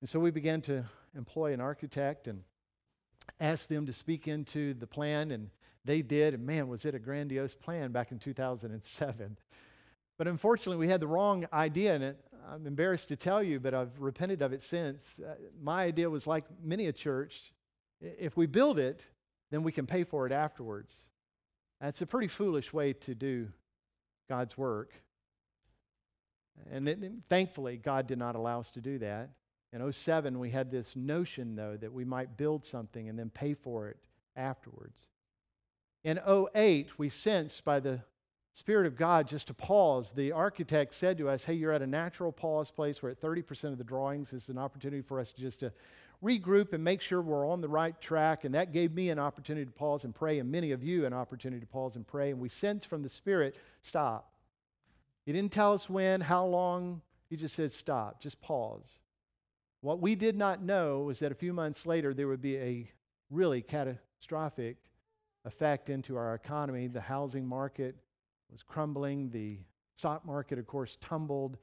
[0.00, 2.42] And so we began to employ an architect and
[3.38, 5.50] ask them to speak into the plan, and
[5.84, 6.34] they did.
[6.34, 9.36] And man, was it a grandiose plan back in 2007.
[10.18, 12.18] But unfortunately, we had the wrong idea in it.
[12.50, 15.18] I'm embarrassed to tell you, but I've repented of it since.
[15.18, 17.52] Uh, my idea was like many a church
[18.00, 19.06] if we build it,
[19.50, 20.94] then we can pay for it afterwards.
[21.80, 23.48] That's a pretty foolish way to do
[24.28, 24.92] God's work.
[26.70, 29.30] And, it, and thankfully, God did not allow us to do that.
[29.72, 33.54] In 07, we had this notion, though, that we might build something and then pay
[33.54, 33.98] for it
[34.36, 35.08] afterwards.
[36.02, 38.00] In 08, we sensed by the
[38.52, 40.10] Spirit of God just to pause.
[40.10, 43.00] The architect said to us, Hey, you're at a natural pause place.
[43.00, 44.30] We're at 30% of the drawings.
[44.30, 45.72] This is an opportunity for us just to
[46.22, 48.44] regroup and make sure we're on the right track.
[48.44, 51.12] And that gave me an opportunity to pause and pray, and many of you an
[51.12, 52.30] opportunity to pause and pray.
[52.30, 54.32] And we sensed from the Spirit, stop.
[55.26, 57.02] He didn't tell us when, how long.
[57.28, 59.00] He just said, stop, just pause.
[59.82, 62.90] What we did not know was that a few months later there would be a
[63.30, 64.76] really catastrophic
[65.46, 66.86] effect into our economy.
[66.86, 67.96] The housing market
[68.50, 69.58] was crumbling, the
[69.96, 71.56] stock market, of course, tumbled.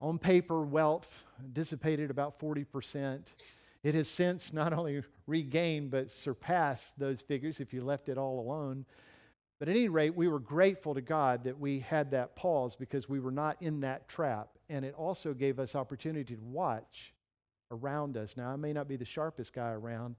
[0.00, 3.22] On paper, wealth dissipated about 40%.
[3.82, 8.38] It has since not only regained but surpassed those figures if you left it all
[8.38, 8.84] alone.
[9.58, 13.08] But at any rate, we were grateful to God that we had that pause because
[13.08, 14.50] we were not in that trap.
[14.68, 17.14] And it also gave us opportunity to watch
[17.72, 18.36] around us.
[18.36, 20.16] Now, I may not be the sharpest guy around,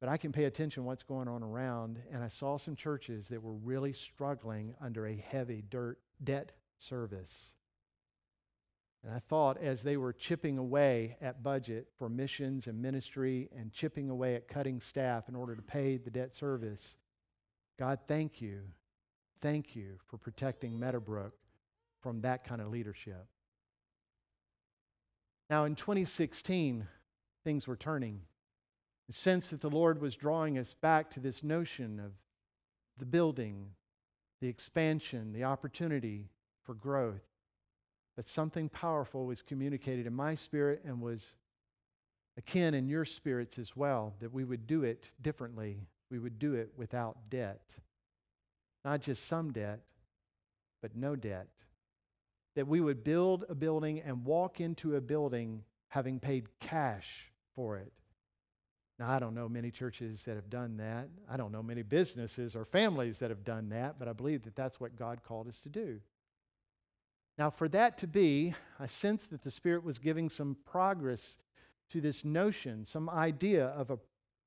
[0.00, 2.00] but I can pay attention what's going on around.
[2.10, 7.54] And I saw some churches that were really struggling under a heavy dirt debt service.
[9.04, 13.72] And I thought as they were chipping away at budget for missions and ministry and
[13.72, 16.96] chipping away at cutting staff in order to pay the debt service,
[17.78, 18.62] God, thank you.
[19.40, 21.32] Thank you for protecting Meadowbrook
[22.02, 23.26] from that kind of leadership.
[25.50, 26.86] Now, in 2016,
[27.44, 28.20] things were turning.
[29.06, 32.12] The sense that the Lord was drawing us back to this notion of
[32.98, 33.70] the building,
[34.40, 36.28] the expansion, the opportunity
[36.64, 37.24] for growth.
[38.16, 41.36] But something powerful was communicated in my spirit and was
[42.36, 45.86] akin in your spirits as well, that we would do it differently.
[46.10, 47.74] We would do it without debt.
[48.84, 49.80] Not just some debt,
[50.82, 51.48] but no debt
[52.54, 57.76] that we would build a building and walk into a building having paid cash for
[57.76, 57.92] it.
[58.98, 61.08] Now, I don't know many churches that have done that.
[61.30, 64.56] I don't know many businesses or families that have done that, but I believe that
[64.56, 66.00] that's what God called us to do.
[67.38, 71.38] Now, for that to be, I sense that the Spirit was giving some progress
[71.90, 73.98] to this notion, some idea of a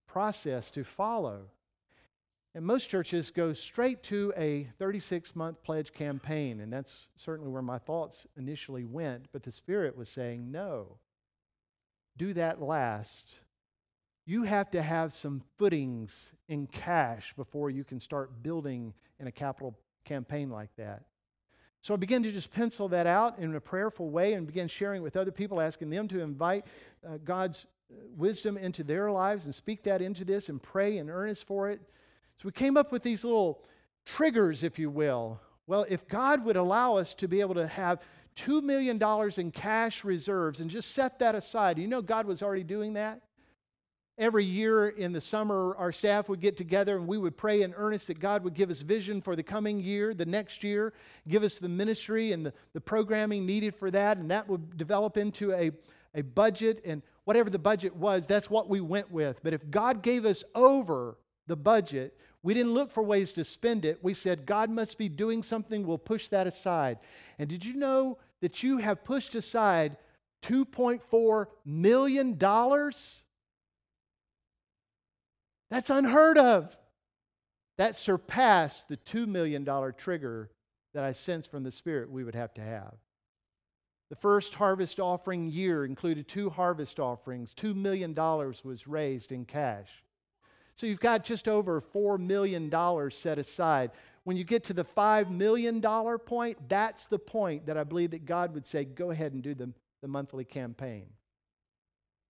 [0.06, 1.44] process to follow.
[2.54, 7.62] And most churches go straight to a 36 month pledge campaign, and that's certainly where
[7.62, 9.28] my thoughts initially went.
[9.32, 10.98] But the Spirit was saying, no,
[12.18, 13.40] do that last.
[14.26, 19.32] You have to have some footings in cash before you can start building in a
[19.32, 21.04] capital campaign like that.
[21.82, 25.02] So I began to just pencil that out in a prayerful way and began sharing
[25.02, 26.66] with other people, asking them to invite
[27.08, 31.10] uh, God's uh, wisdom into their lives and speak that into this and pray in
[31.10, 31.82] earnest for it.
[32.38, 33.64] So we came up with these little
[34.06, 35.40] triggers, if you will.
[35.68, 38.02] Well, if God would allow us to be able to have
[38.36, 39.02] $2 million
[39.38, 43.22] in cash reserves and just set that aside, you know, God was already doing that.
[44.18, 47.74] Every year in the summer, our staff would get together and we would pray in
[47.74, 50.94] earnest that God would give us vision for the coming year, the next year,
[51.28, 55.18] give us the ministry and the, the programming needed for that, and that would develop
[55.18, 55.72] into a,
[56.14, 56.82] a budget.
[56.86, 59.42] And whatever the budget was, that's what we went with.
[59.44, 63.86] But if God gave us over the budget, we didn't look for ways to spend
[63.86, 64.04] it.
[64.04, 65.86] We said, God must be doing something.
[65.86, 67.00] We'll push that aside.
[67.38, 69.98] And did you know that you have pushed aside
[70.44, 72.38] $2.4 million?
[75.70, 76.78] That's unheard of.
[77.78, 79.66] That surpassed the $2 million
[79.98, 80.52] trigger
[80.94, 82.94] that I sensed from the Spirit we would have to have.
[84.10, 87.54] The first harvest offering year included two harvest offerings.
[87.54, 89.90] $2 million was raised in cash.
[90.82, 92.72] So you've got just over $4 million
[93.12, 93.92] set aside.
[94.24, 98.26] When you get to the $5 million point, that's the point that I believe that
[98.26, 101.06] God would say, go ahead and do the, the monthly campaign.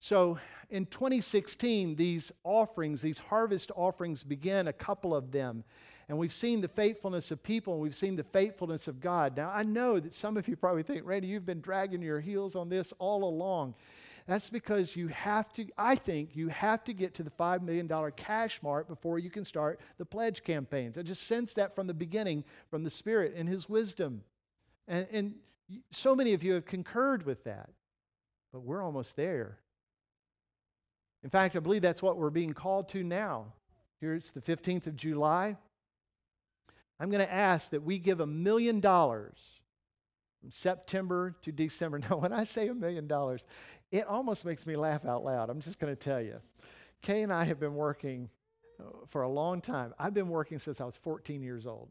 [0.01, 0.37] So
[0.69, 5.63] in 2016, these offerings, these harvest offerings began, a couple of them.
[6.09, 9.37] And we've seen the faithfulness of people and we've seen the faithfulness of God.
[9.37, 12.57] Now, I know that some of you probably think, Randy, you've been dragging your heels
[12.57, 13.75] on this all along.
[14.27, 17.89] That's because you have to, I think, you have to get to the $5 million
[18.15, 20.97] cash mark before you can start the pledge campaigns.
[20.97, 24.23] I just sense that from the beginning, from the Spirit and His wisdom.
[24.87, 25.35] And, and
[25.91, 27.69] so many of you have concurred with that,
[28.53, 29.57] but we're almost there.
[31.23, 33.53] In fact, I believe that's what we're being called to now.
[33.99, 35.57] Here it's the 15th of July.
[36.99, 39.37] I'm going to ask that we give a million dollars
[40.39, 41.99] from September to December.
[42.09, 43.45] Now, when I say a million dollars,
[43.91, 45.49] it almost makes me laugh out loud.
[45.49, 46.39] I'm just going to tell you.
[47.01, 48.29] Kay and I have been working
[48.79, 49.93] uh, for a long time.
[49.99, 51.89] I've been working since I was 14 years old.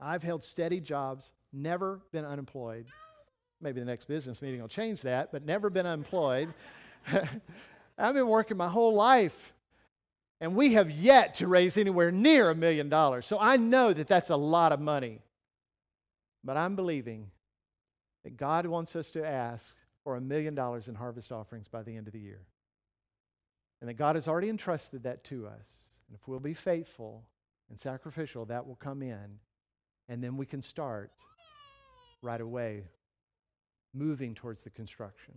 [0.00, 2.86] I've held steady jobs, never been unemployed.
[3.60, 6.52] Maybe the next business meeting will change that, but never been unemployed.
[7.98, 9.52] I've been working my whole life,
[10.40, 13.26] and we have yet to raise anywhere near a million dollars.
[13.26, 15.20] So I know that that's a lot of money.
[16.42, 17.30] But I'm believing
[18.24, 21.96] that God wants us to ask or a million dollars in harvest offerings by the
[21.96, 22.46] end of the year.
[23.80, 25.68] And that God has already entrusted that to us.
[26.08, 27.24] And if we'll be faithful
[27.68, 29.38] and sacrificial, that will come in.
[30.08, 31.10] And then we can start
[32.20, 32.84] right away
[33.94, 35.34] moving towards the construction.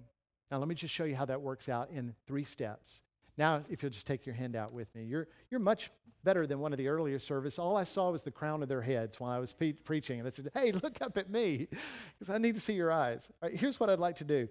[0.52, 3.02] Now, let me just show you how that works out in three steps.
[3.38, 5.92] Now, if you'll just take your hand out with me, you're, you're much
[6.24, 7.60] better than one of the earlier service.
[7.60, 10.20] All I saw was the crown of their heads when I was pe- preaching.
[10.20, 11.68] And I said, hey, look up at me
[12.20, 13.32] because I need to see your eyes.
[13.52, 14.48] here's what I'd like to do.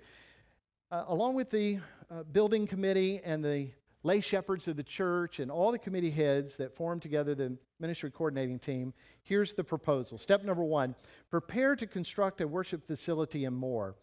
[0.90, 1.78] Uh, along with the
[2.10, 3.70] uh, building committee and the
[4.04, 8.10] lay shepherds of the church and all the committee heads that form together the ministry
[8.10, 8.92] coordinating team,
[9.22, 10.18] here's the proposal.
[10.18, 10.94] Step number one
[11.30, 13.96] prepare to construct a worship facility and more.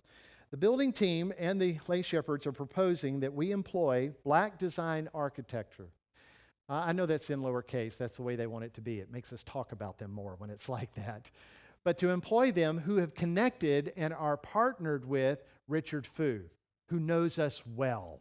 [0.51, 5.87] The building team and the lay shepherds are proposing that we employ black design architecture.
[6.69, 8.99] Uh, I know that's in lowercase, that's the way they want it to be.
[8.99, 11.31] It makes us talk about them more when it's like that.
[11.85, 16.41] But to employ them who have connected and are partnered with Richard Fu,
[16.87, 18.19] who knows us well.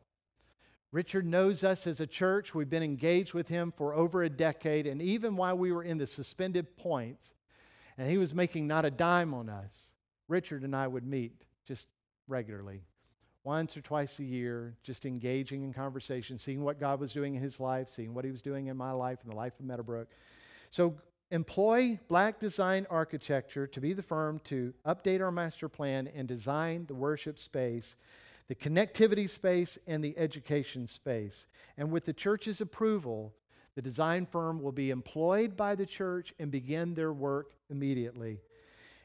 [0.93, 2.55] Richard knows us as a church.
[2.55, 5.99] We've been engaged with him for over a decade, and even while we were in
[5.99, 7.35] the suspended points,
[7.99, 9.93] and he was making not a dime on us,
[10.29, 11.33] Richard and I would meet
[11.67, 11.87] just
[12.31, 12.83] regularly,
[13.45, 17.43] once or twice a year, just engaging in conversation, seeing what God was doing in
[17.43, 20.09] his life, seeing what he was doing in my life and the life of Meadowbrook.
[20.71, 20.95] So
[21.31, 26.87] employ black design architecture to be the firm to update our master plan and design
[26.87, 27.97] the worship space,
[28.49, 31.47] the connectivity space, and the education space.
[31.77, 33.33] And with the church's approval,
[33.75, 38.41] the design firm will be employed by the church and begin their work immediately.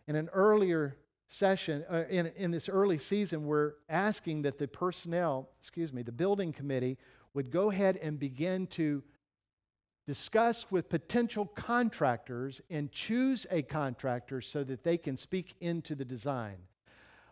[0.07, 5.49] In an earlier session, uh, in, in this early season, we're asking that the personnel,
[5.59, 6.97] excuse me, the building committee
[7.33, 9.03] would go ahead and begin to
[10.05, 16.05] discuss with potential contractors and choose a contractor so that they can speak into the
[16.05, 16.57] design.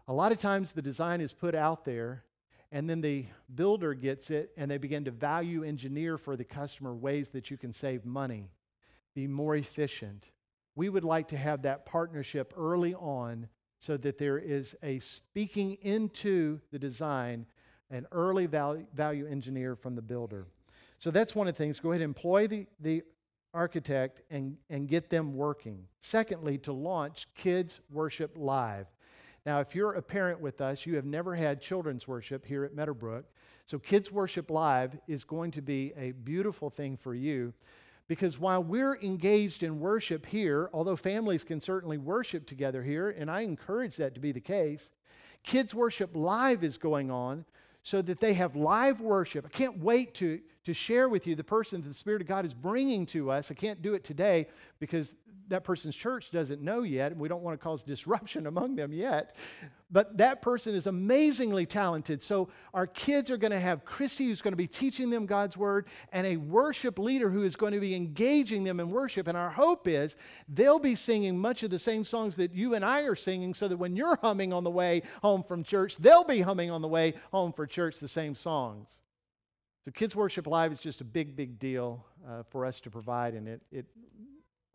[0.08, 2.24] A lot of times the design is put out there
[2.72, 6.94] and then the builder gets it and they begin to value engineer for the customer
[6.96, 8.50] ways that you can save money.
[9.14, 10.32] be more efficient.
[10.76, 13.48] We would like to have that partnership early on
[13.84, 17.46] so that there is a speaking into the design,
[17.92, 20.48] an early value, value engineer from the builder.
[21.00, 21.82] So that's one of the things.
[21.82, 23.04] Go ahead and employ the, the
[23.54, 25.86] architect and, and get them working.
[26.00, 28.88] Secondly, to launch Kids Worship Live.
[29.46, 32.74] Now, if you're a parent with us, you have never had children's worship here at
[32.74, 33.26] Meadowbrook.
[33.66, 37.54] So, Kids Worship Live is going to be a beautiful thing for you
[38.08, 43.32] because while we're engaged in worship here, although families can certainly worship together here, and
[43.32, 44.92] I encourage that to be the case,
[45.44, 47.46] Kids Worship Live is going on
[47.84, 49.46] so that they have live worship.
[49.46, 52.46] I can't wait to, to share with you the person that the Spirit of God
[52.46, 53.52] is bringing to us.
[53.52, 54.48] I can't do it today
[54.80, 55.18] because
[55.50, 58.94] that person's church doesn't know yet, and we don't want to cause disruption among them
[58.94, 59.36] yet.
[59.92, 62.24] But that person is amazingly talented.
[62.24, 65.56] So our kids are going to have Christy, who's going to be teaching them God's
[65.56, 69.28] word, and a worship leader who is going to be engaging them in worship.
[69.28, 70.16] And our hope is
[70.48, 73.68] they'll be singing much of the same songs that you and I are singing, so
[73.68, 76.88] that when you're humming on the way home from church, they'll be humming on the
[76.88, 79.02] way home for church the same songs.
[79.86, 83.34] So Kids Worship Live is just a big, big deal uh, for us to provide,
[83.34, 83.86] and it, it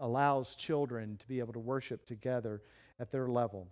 [0.01, 2.63] allows children to be able to worship together
[3.01, 3.69] at their level.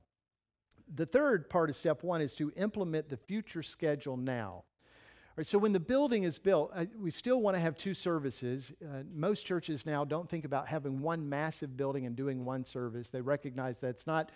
[0.94, 4.64] The third part of step one is to implement the future schedule now.
[5.36, 7.92] All right, so when the building is built, uh, we still want to have two
[7.92, 8.72] services.
[8.82, 13.10] Uh, most churches now don't think about having one massive building and doing one service.
[13.10, 14.30] They recognize that's not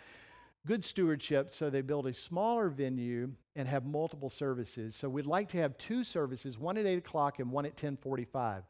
[0.66, 4.94] good stewardship, so they build a smaller venue and have multiple services.
[4.94, 8.64] So we'd like to have two services, one at 8 o'clock and one at 1045.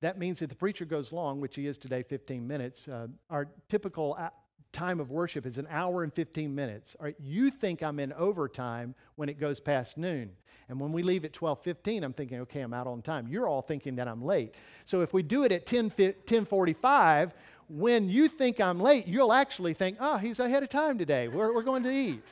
[0.00, 2.88] That means that the preacher goes long, which he is today, 15 minutes.
[2.88, 4.30] Uh, our typical uh,
[4.72, 6.96] time of worship is an hour and 15 minutes.
[7.18, 10.30] You think I'm in overtime when it goes past noon.
[10.68, 13.26] And when we leave at 12:15, I'm thinking, okay, I'm out on time.
[13.28, 14.54] You're all thinking that I'm late.
[14.86, 17.32] So if we do it at 10, 10:45,
[17.68, 21.28] when you think I'm late, you'll actually think, oh, he's ahead of time today.
[21.28, 22.24] We're, we're going to eat.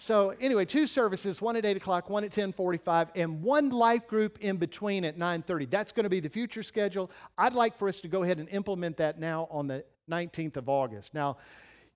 [0.00, 4.38] So anyway, two services, one at 8 o'clock, one at 1045, and one life group
[4.38, 5.66] in between at 930.
[5.66, 7.10] That's going to be the future schedule.
[7.36, 10.68] I'd like for us to go ahead and implement that now on the 19th of
[10.68, 11.14] August.
[11.14, 11.38] Now,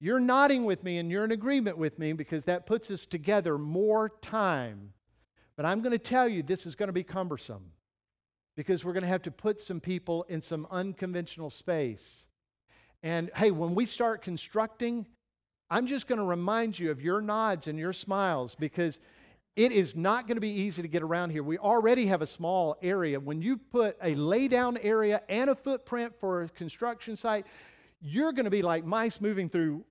[0.01, 3.57] you're nodding with me and you're in agreement with me because that puts us together
[3.57, 4.93] more time.
[5.55, 7.71] But I'm going to tell you this is going to be cumbersome
[8.57, 12.27] because we're going to have to put some people in some unconventional space.
[13.05, 15.07] And hey, when we start constructing,
[15.73, 18.99] I'm just going to remind you of your nods and your smiles because
[19.57, 21.43] it is not going to be easy to get around here.
[21.43, 23.19] We already have a small area.
[23.19, 27.47] When you put a laydown area and a footprint for a construction site,
[28.03, 29.83] you're going to be like mice moving through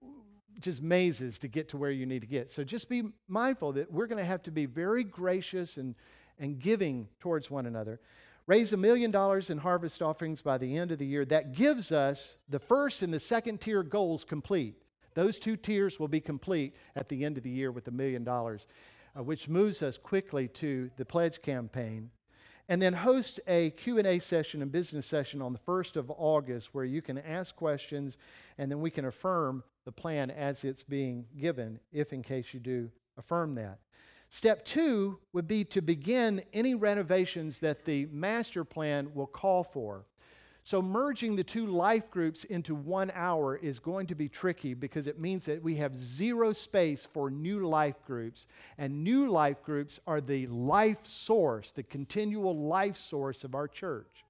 [0.59, 2.51] just mazes to get to where you need to get.
[2.51, 5.95] So just be mindful that we're going to have to be very gracious and,
[6.37, 7.99] and giving towards one another.
[8.45, 11.25] Raise a million dollars in harvest offerings by the end of the year.
[11.25, 14.75] That gives us the first and the second tier goals complete.
[15.13, 18.23] Those two tiers will be complete at the end of the year with a million
[18.23, 18.67] dollars,
[19.17, 22.11] uh, which moves us quickly to the pledge campaign.
[22.69, 26.85] And then host a Q&A session and business session on the 1st of August where
[26.85, 28.17] you can ask questions
[28.57, 32.59] and then we can affirm the plan as it's being given if in case you
[32.59, 33.79] do affirm that.
[34.29, 40.05] Step two would be to begin any renovations that the master plan will call for.
[40.63, 45.07] So, merging the two life groups into one hour is going to be tricky because
[45.07, 48.45] it means that we have zero space for new life groups.
[48.77, 54.23] And new life groups are the life source, the continual life source of our church.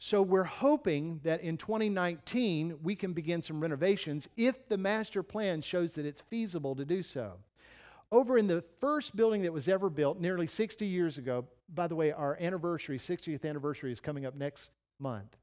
[0.00, 5.62] So, we're hoping that in 2019 we can begin some renovations if the master plan
[5.62, 7.34] shows that it's feasible to do so.
[8.10, 11.94] Over in the first building that was ever built nearly 60 years ago, by the
[11.94, 15.36] way, our anniversary, 60th anniversary, is coming up next month.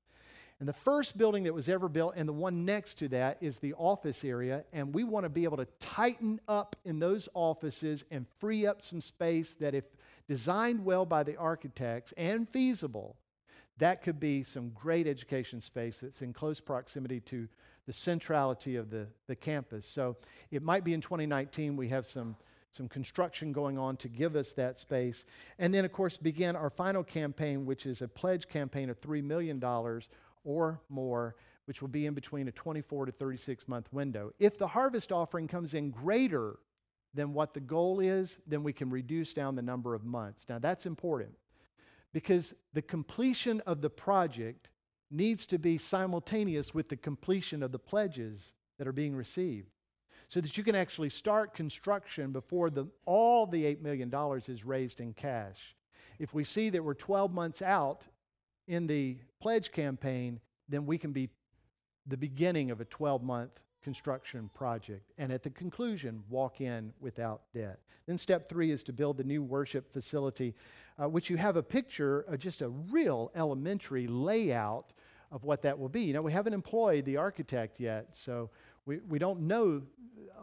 [0.61, 3.57] And the first building that was ever built, and the one next to that, is
[3.57, 4.63] the office area.
[4.71, 8.79] And we want to be able to tighten up in those offices and free up
[8.83, 9.85] some space that, if
[10.27, 13.15] designed well by the architects and feasible,
[13.79, 17.47] that could be some great education space that's in close proximity to
[17.87, 19.87] the centrality of the, the campus.
[19.87, 20.15] So
[20.51, 22.35] it might be in 2019 we have some,
[22.69, 25.25] some construction going on to give us that space.
[25.57, 29.23] And then, of course, begin our final campaign, which is a pledge campaign of $3
[29.23, 29.59] million
[30.43, 31.35] or more,
[31.65, 34.31] which will be in between a 24 to 36 month window.
[34.39, 36.59] If the harvest offering comes in greater
[37.13, 40.45] than what the goal is, then we can reduce down the number of months.
[40.47, 41.33] Now, that's important
[42.13, 44.69] because the completion of the project
[45.09, 49.69] needs to be simultaneous with the completion of the pledges that are being received
[50.29, 54.09] so that you can actually start construction before the, all the $8 million
[54.47, 55.75] is raised in cash.
[56.19, 58.07] If we see that we're 12 months out
[58.67, 60.39] in the pledge campaign,
[60.69, 61.29] then we can be
[62.07, 63.51] the beginning of a 12 month
[63.83, 65.11] construction project.
[65.17, 67.79] And at the conclusion, walk in without debt.
[68.05, 70.55] Then step three is to build the new worship facility,
[71.01, 74.93] uh, which you have a picture of just a real elementary layout
[75.31, 76.01] of what that will be.
[76.01, 78.49] You know, we haven't employed the architect yet, so
[78.85, 79.81] we, we don't know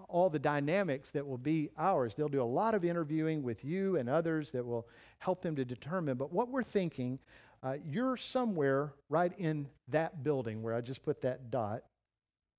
[0.09, 2.15] all the dynamics that will be ours.
[2.15, 4.89] They'll do a lot of interviewing with you and others that will
[5.19, 6.17] help them to determine.
[6.17, 7.19] But what we're thinking,
[7.63, 11.83] uh, you're somewhere right in that building where I just put that dot.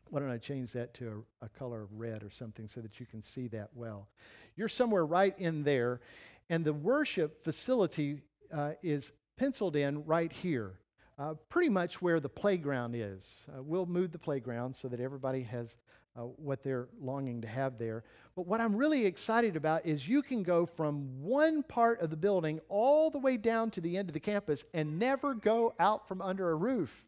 [0.09, 2.99] Why don't I change that to a, a color of red or something so that
[2.99, 4.09] you can see that well?
[4.55, 6.01] You're somewhere right in there,
[6.49, 8.21] and the worship facility
[8.51, 10.79] uh, is penciled in right here
[11.19, 13.45] uh, pretty much where the playground is.
[13.49, 15.75] Uh, we'll move the playground so that everybody has
[16.19, 18.03] uh, what they're longing to have there.
[18.35, 22.17] But what I'm really excited about is you can go from one part of the
[22.17, 26.07] building all the way down to the end of the campus and never go out
[26.07, 27.05] from under a roof.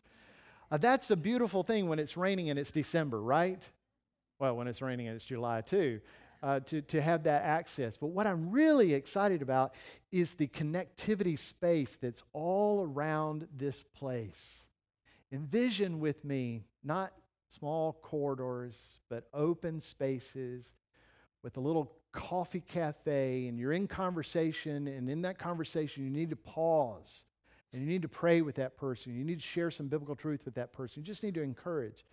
[0.71, 3.67] Uh, that's a beautiful thing when it's raining and it's December, right?
[4.39, 5.99] Well, when it's raining and it's July too
[6.43, 7.97] uh, to, to have that access.
[7.97, 9.73] But what I'm really excited about
[10.11, 14.67] is the connectivity space that's all around this place.
[15.31, 17.13] Envision with me not
[17.51, 20.73] small corridors, but open spaces
[21.43, 26.29] with a little coffee cafe, and you're in conversation, and in that conversation, you need
[26.29, 27.25] to pause
[27.73, 29.15] and you need to pray with that person.
[29.15, 31.01] You need to share some biblical truth with that person.
[31.01, 32.03] You just need to encourage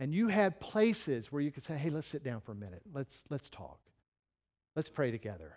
[0.00, 2.82] and you had places where you could say, hey, let's sit down for a minute.
[2.92, 3.78] Let's, let's talk.
[4.74, 5.54] Let's pray together.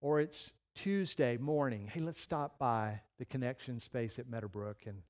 [0.00, 1.88] Or it's Tuesday morning.
[1.92, 5.02] Hey, let's stop by the connection space at Meadowbrook and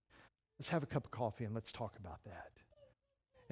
[0.58, 2.50] let's have a cup of coffee and let's talk about that.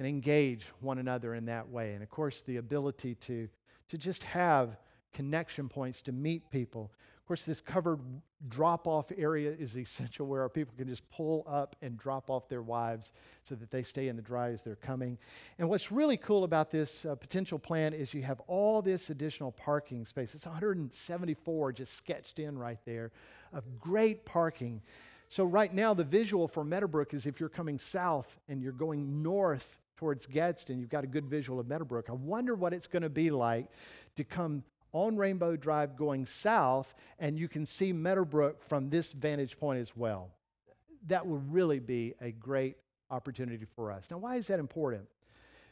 [0.01, 1.93] And engage one another in that way.
[1.93, 3.47] And of course, the ability to,
[3.89, 4.79] to just have
[5.13, 7.99] connection points to meet people Of course, this covered
[8.49, 12.49] drop off area is essential where our people can just pull up and drop off
[12.49, 13.11] their wives
[13.43, 15.19] so that they stay in the dry as they're coming.
[15.59, 19.51] And what's really cool about this uh, potential plan is you have all this additional
[19.51, 20.33] parking space.
[20.33, 23.11] It's 174 just sketched in right there
[23.53, 24.81] of great parking.
[25.27, 29.21] So, right now, the visual for Meadowbrook is if you're coming south and you're going
[29.21, 32.09] north towards Gadsden, you've got a good visual of Meadowbrook.
[32.09, 33.67] I wonder what it's going to be like
[34.15, 39.59] to come on Rainbow Drive going south, and you can see Meadowbrook from this vantage
[39.59, 40.31] point as well.
[41.05, 42.77] That would really be a great
[43.11, 44.07] opportunity for us.
[44.09, 45.03] Now, why is that important?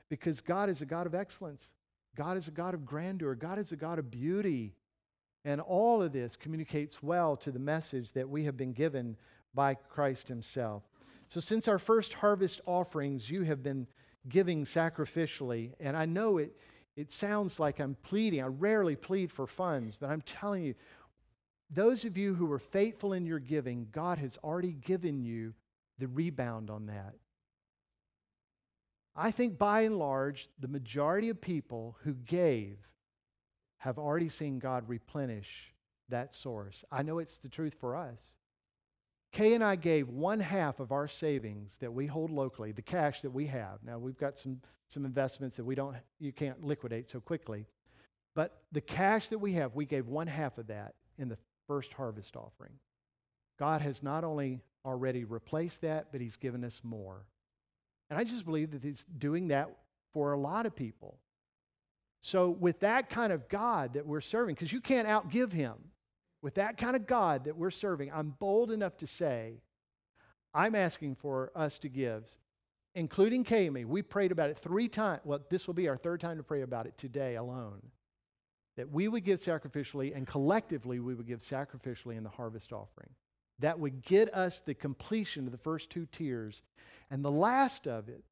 [0.10, 1.74] Because God is a God of excellence,
[2.16, 4.76] God is a God of grandeur, God is a God of beauty.
[5.44, 9.18] And all of this communicates well to the message that we have been given
[9.56, 10.84] by Christ Himself.
[11.30, 13.88] So, since our first harvest offerings, you have been
[14.28, 16.56] giving sacrificially, and I know it
[17.00, 18.44] it sounds like I'm pleading.
[18.44, 20.76] I rarely plead for funds, but I'm telling you,
[21.70, 25.54] those of you who are faithful in your giving, God has already given you
[25.98, 27.14] the rebound on that.
[29.16, 32.78] I think by and large, the majority of people who gave
[33.78, 35.74] have already seen God replenish
[36.10, 36.84] that source.
[36.92, 38.34] I know it's the truth for us.
[39.32, 43.22] Kay and I gave one half of our savings that we hold locally, the cash
[43.22, 43.80] that we have.
[43.84, 47.68] Now we've got some, some investments that we don't you can't liquidate so quickly.
[48.36, 51.94] But the cash that we have, we gave one half of that in the first
[51.94, 52.74] harvest offering.
[53.60, 57.26] God has not only already replaced that, but He's given us more.
[58.10, 59.70] And I just believe that He's doing that
[60.14, 61.20] for a lot of people.
[62.22, 65.76] So, with that kind of God that we're serving, because you can't outgive Him,
[66.42, 69.62] with that kind of God that we're serving, I'm bold enough to say,
[70.54, 72.24] I'm asking for us to give,
[72.96, 73.86] including Kami.
[73.86, 75.22] We prayed about it three times.
[75.24, 77.82] Well, this will be our third time to pray about it today alone.
[78.78, 83.10] That we would give sacrificially and collectively we would give sacrificially in the harvest offering.
[83.60, 86.64] That would get us the completion of the first two tiers.
[87.12, 88.24] And the last of it,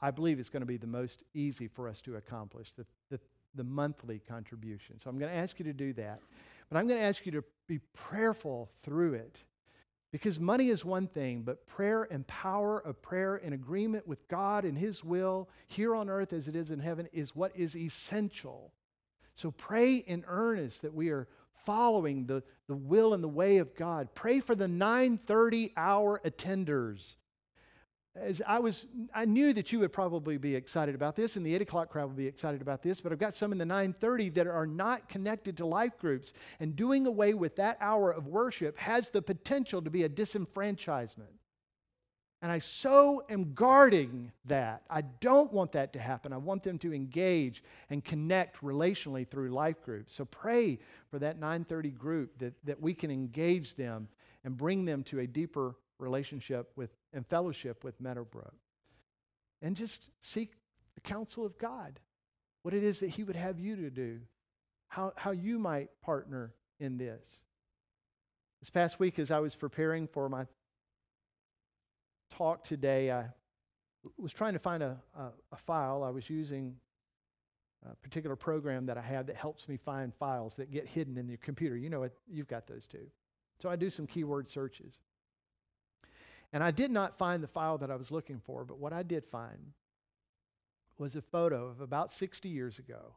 [0.00, 3.18] I believe, is going to be the most easy for us to accomplish the, the,
[3.54, 4.98] the monthly contribution.
[4.98, 6.20] So I'm going to ask you to do that.
[6.68, 9.42] But I'm going to ask you to be prayerful through it.
[10.12, 14.64] Because money is one thing, but prayer and power of prayer in agreement with God
[14.64, 18.72] and His will here on earth as it is in heaven is what is essential.
[19.34, 21.28] So pray in earnest that we are
[21.66, 24.14] following the, the will and the way of God.
[24.14, 27.16] Pray for the 9:30 hour attenders
[28.20, 31.54] as I was, I knew that you would probably be excited about this, and the
[31.54, 34.30] 8 o'clock crowd would be excited about this, but I've got some in the 930
[34.30, 36.32] that are not connected to life groups.
[36.60, 41.32] And doing away with that hour of worship has the potential to be a disenfranchisement.
[42.42, 44.82] And I so am guarding that.
[44.90, 46.32] I don't want that to happen.
[46.32, 50.14] I want them to engage and connect relationally through life groups.
[50.14, 50.78] So pray
[51.10, 54.08] for that 930 group that, that we can engage them
[54.44, 58.54] and bring them to a deeper relationship with and fellowship with Meadowbrook.
[59.62, 60.52] and just seek
[60.94, 61.98] the counsel of God,
[62.62, 64.20] what it is that He would have you to do,
[64.88, 67.42] how, how you might partner in this.
[68.60, 70.46] This past week, as I was preparing for my
[72.30, 73.26] talk today, I
[74.18, 76.04] was trying to find a, a, a file.
[76.04, 76.76] I was using
[77.90, 81.28] a particular program that I have that helps me find files that get hidden in
[81.28, 81.76] your computer.
[81.76, 83.06] You know it, you've got those too.
[83.58, 85.00] So I do some keyword searches.
[86.52, 89.02] And I did not find the file that I was looking for, but what I
[89.02, 89.72] did find
[90.98, 93.14] was a photo of about 60 years ago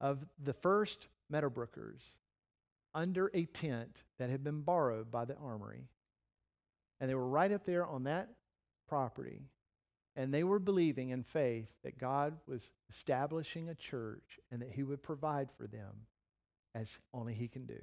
[0.00, 2.00] of the first Meadowbrookers
[2.94, 5.88] under a tent that had been borrowed by the armory.
[7.00, 8.30] And they were right up there on that
[8.88, 9.42] property.
[10.16, 14.82] And they were believing in faith that God was establishing a church and that He
[14.82, 16.06] would provide for them
[16.74, 17.78] as only He can do.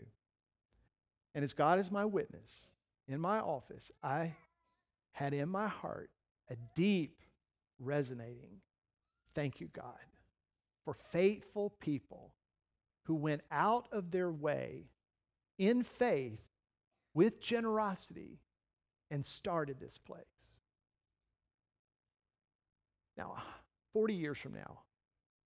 [1.34, 2.72] And as God is my witness,
[3.08, 4.36] in my office, I
[5.12, 6.10] had in my heart
[6.50, 7.22] a deep,
[7.80, 8.62] resonating,
[9.34, 10.00] thank you, God,
[10.84, 12.34] for faithful people
[13.04, 14.90] who went out of their way
[15.58, 16.42] in faith
[17.14, 18.40] with generosity
[19.12, 20.26] and started this place.
[23.18, 23.38] Now,
[23.94, 24.80] 40 years from now,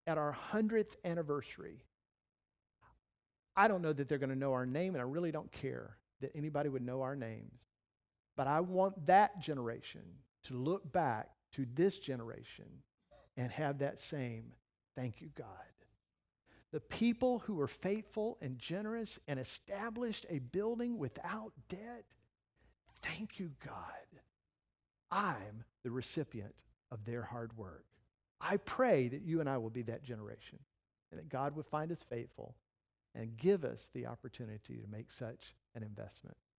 [0.08, 1.84] at our 100th anniversary,
[3.56, 5.99] I don't know that they're going to know our name, and I really don't care
[6.22, 7.62] that anybody would know our names.
[8.36, 10.02] But I want that generation
[10.44, 12.66] to look back to this generation
[13.38, 14.54] and have that same
[14.96, 15.48] thank you, God.
[16.72, 22.06] The people who were faithful and generous and established a building without debt,
[23.02, 23.84] thank you, God.
[25.12, 27.86] I'm the recipient of their hard work.
[28.42, 30.60] I pray that you and I will be that generation
[31.12, 32.56] and that God would find us faithful
[33.16, 36.40] and give us the opportunity to make such an investment.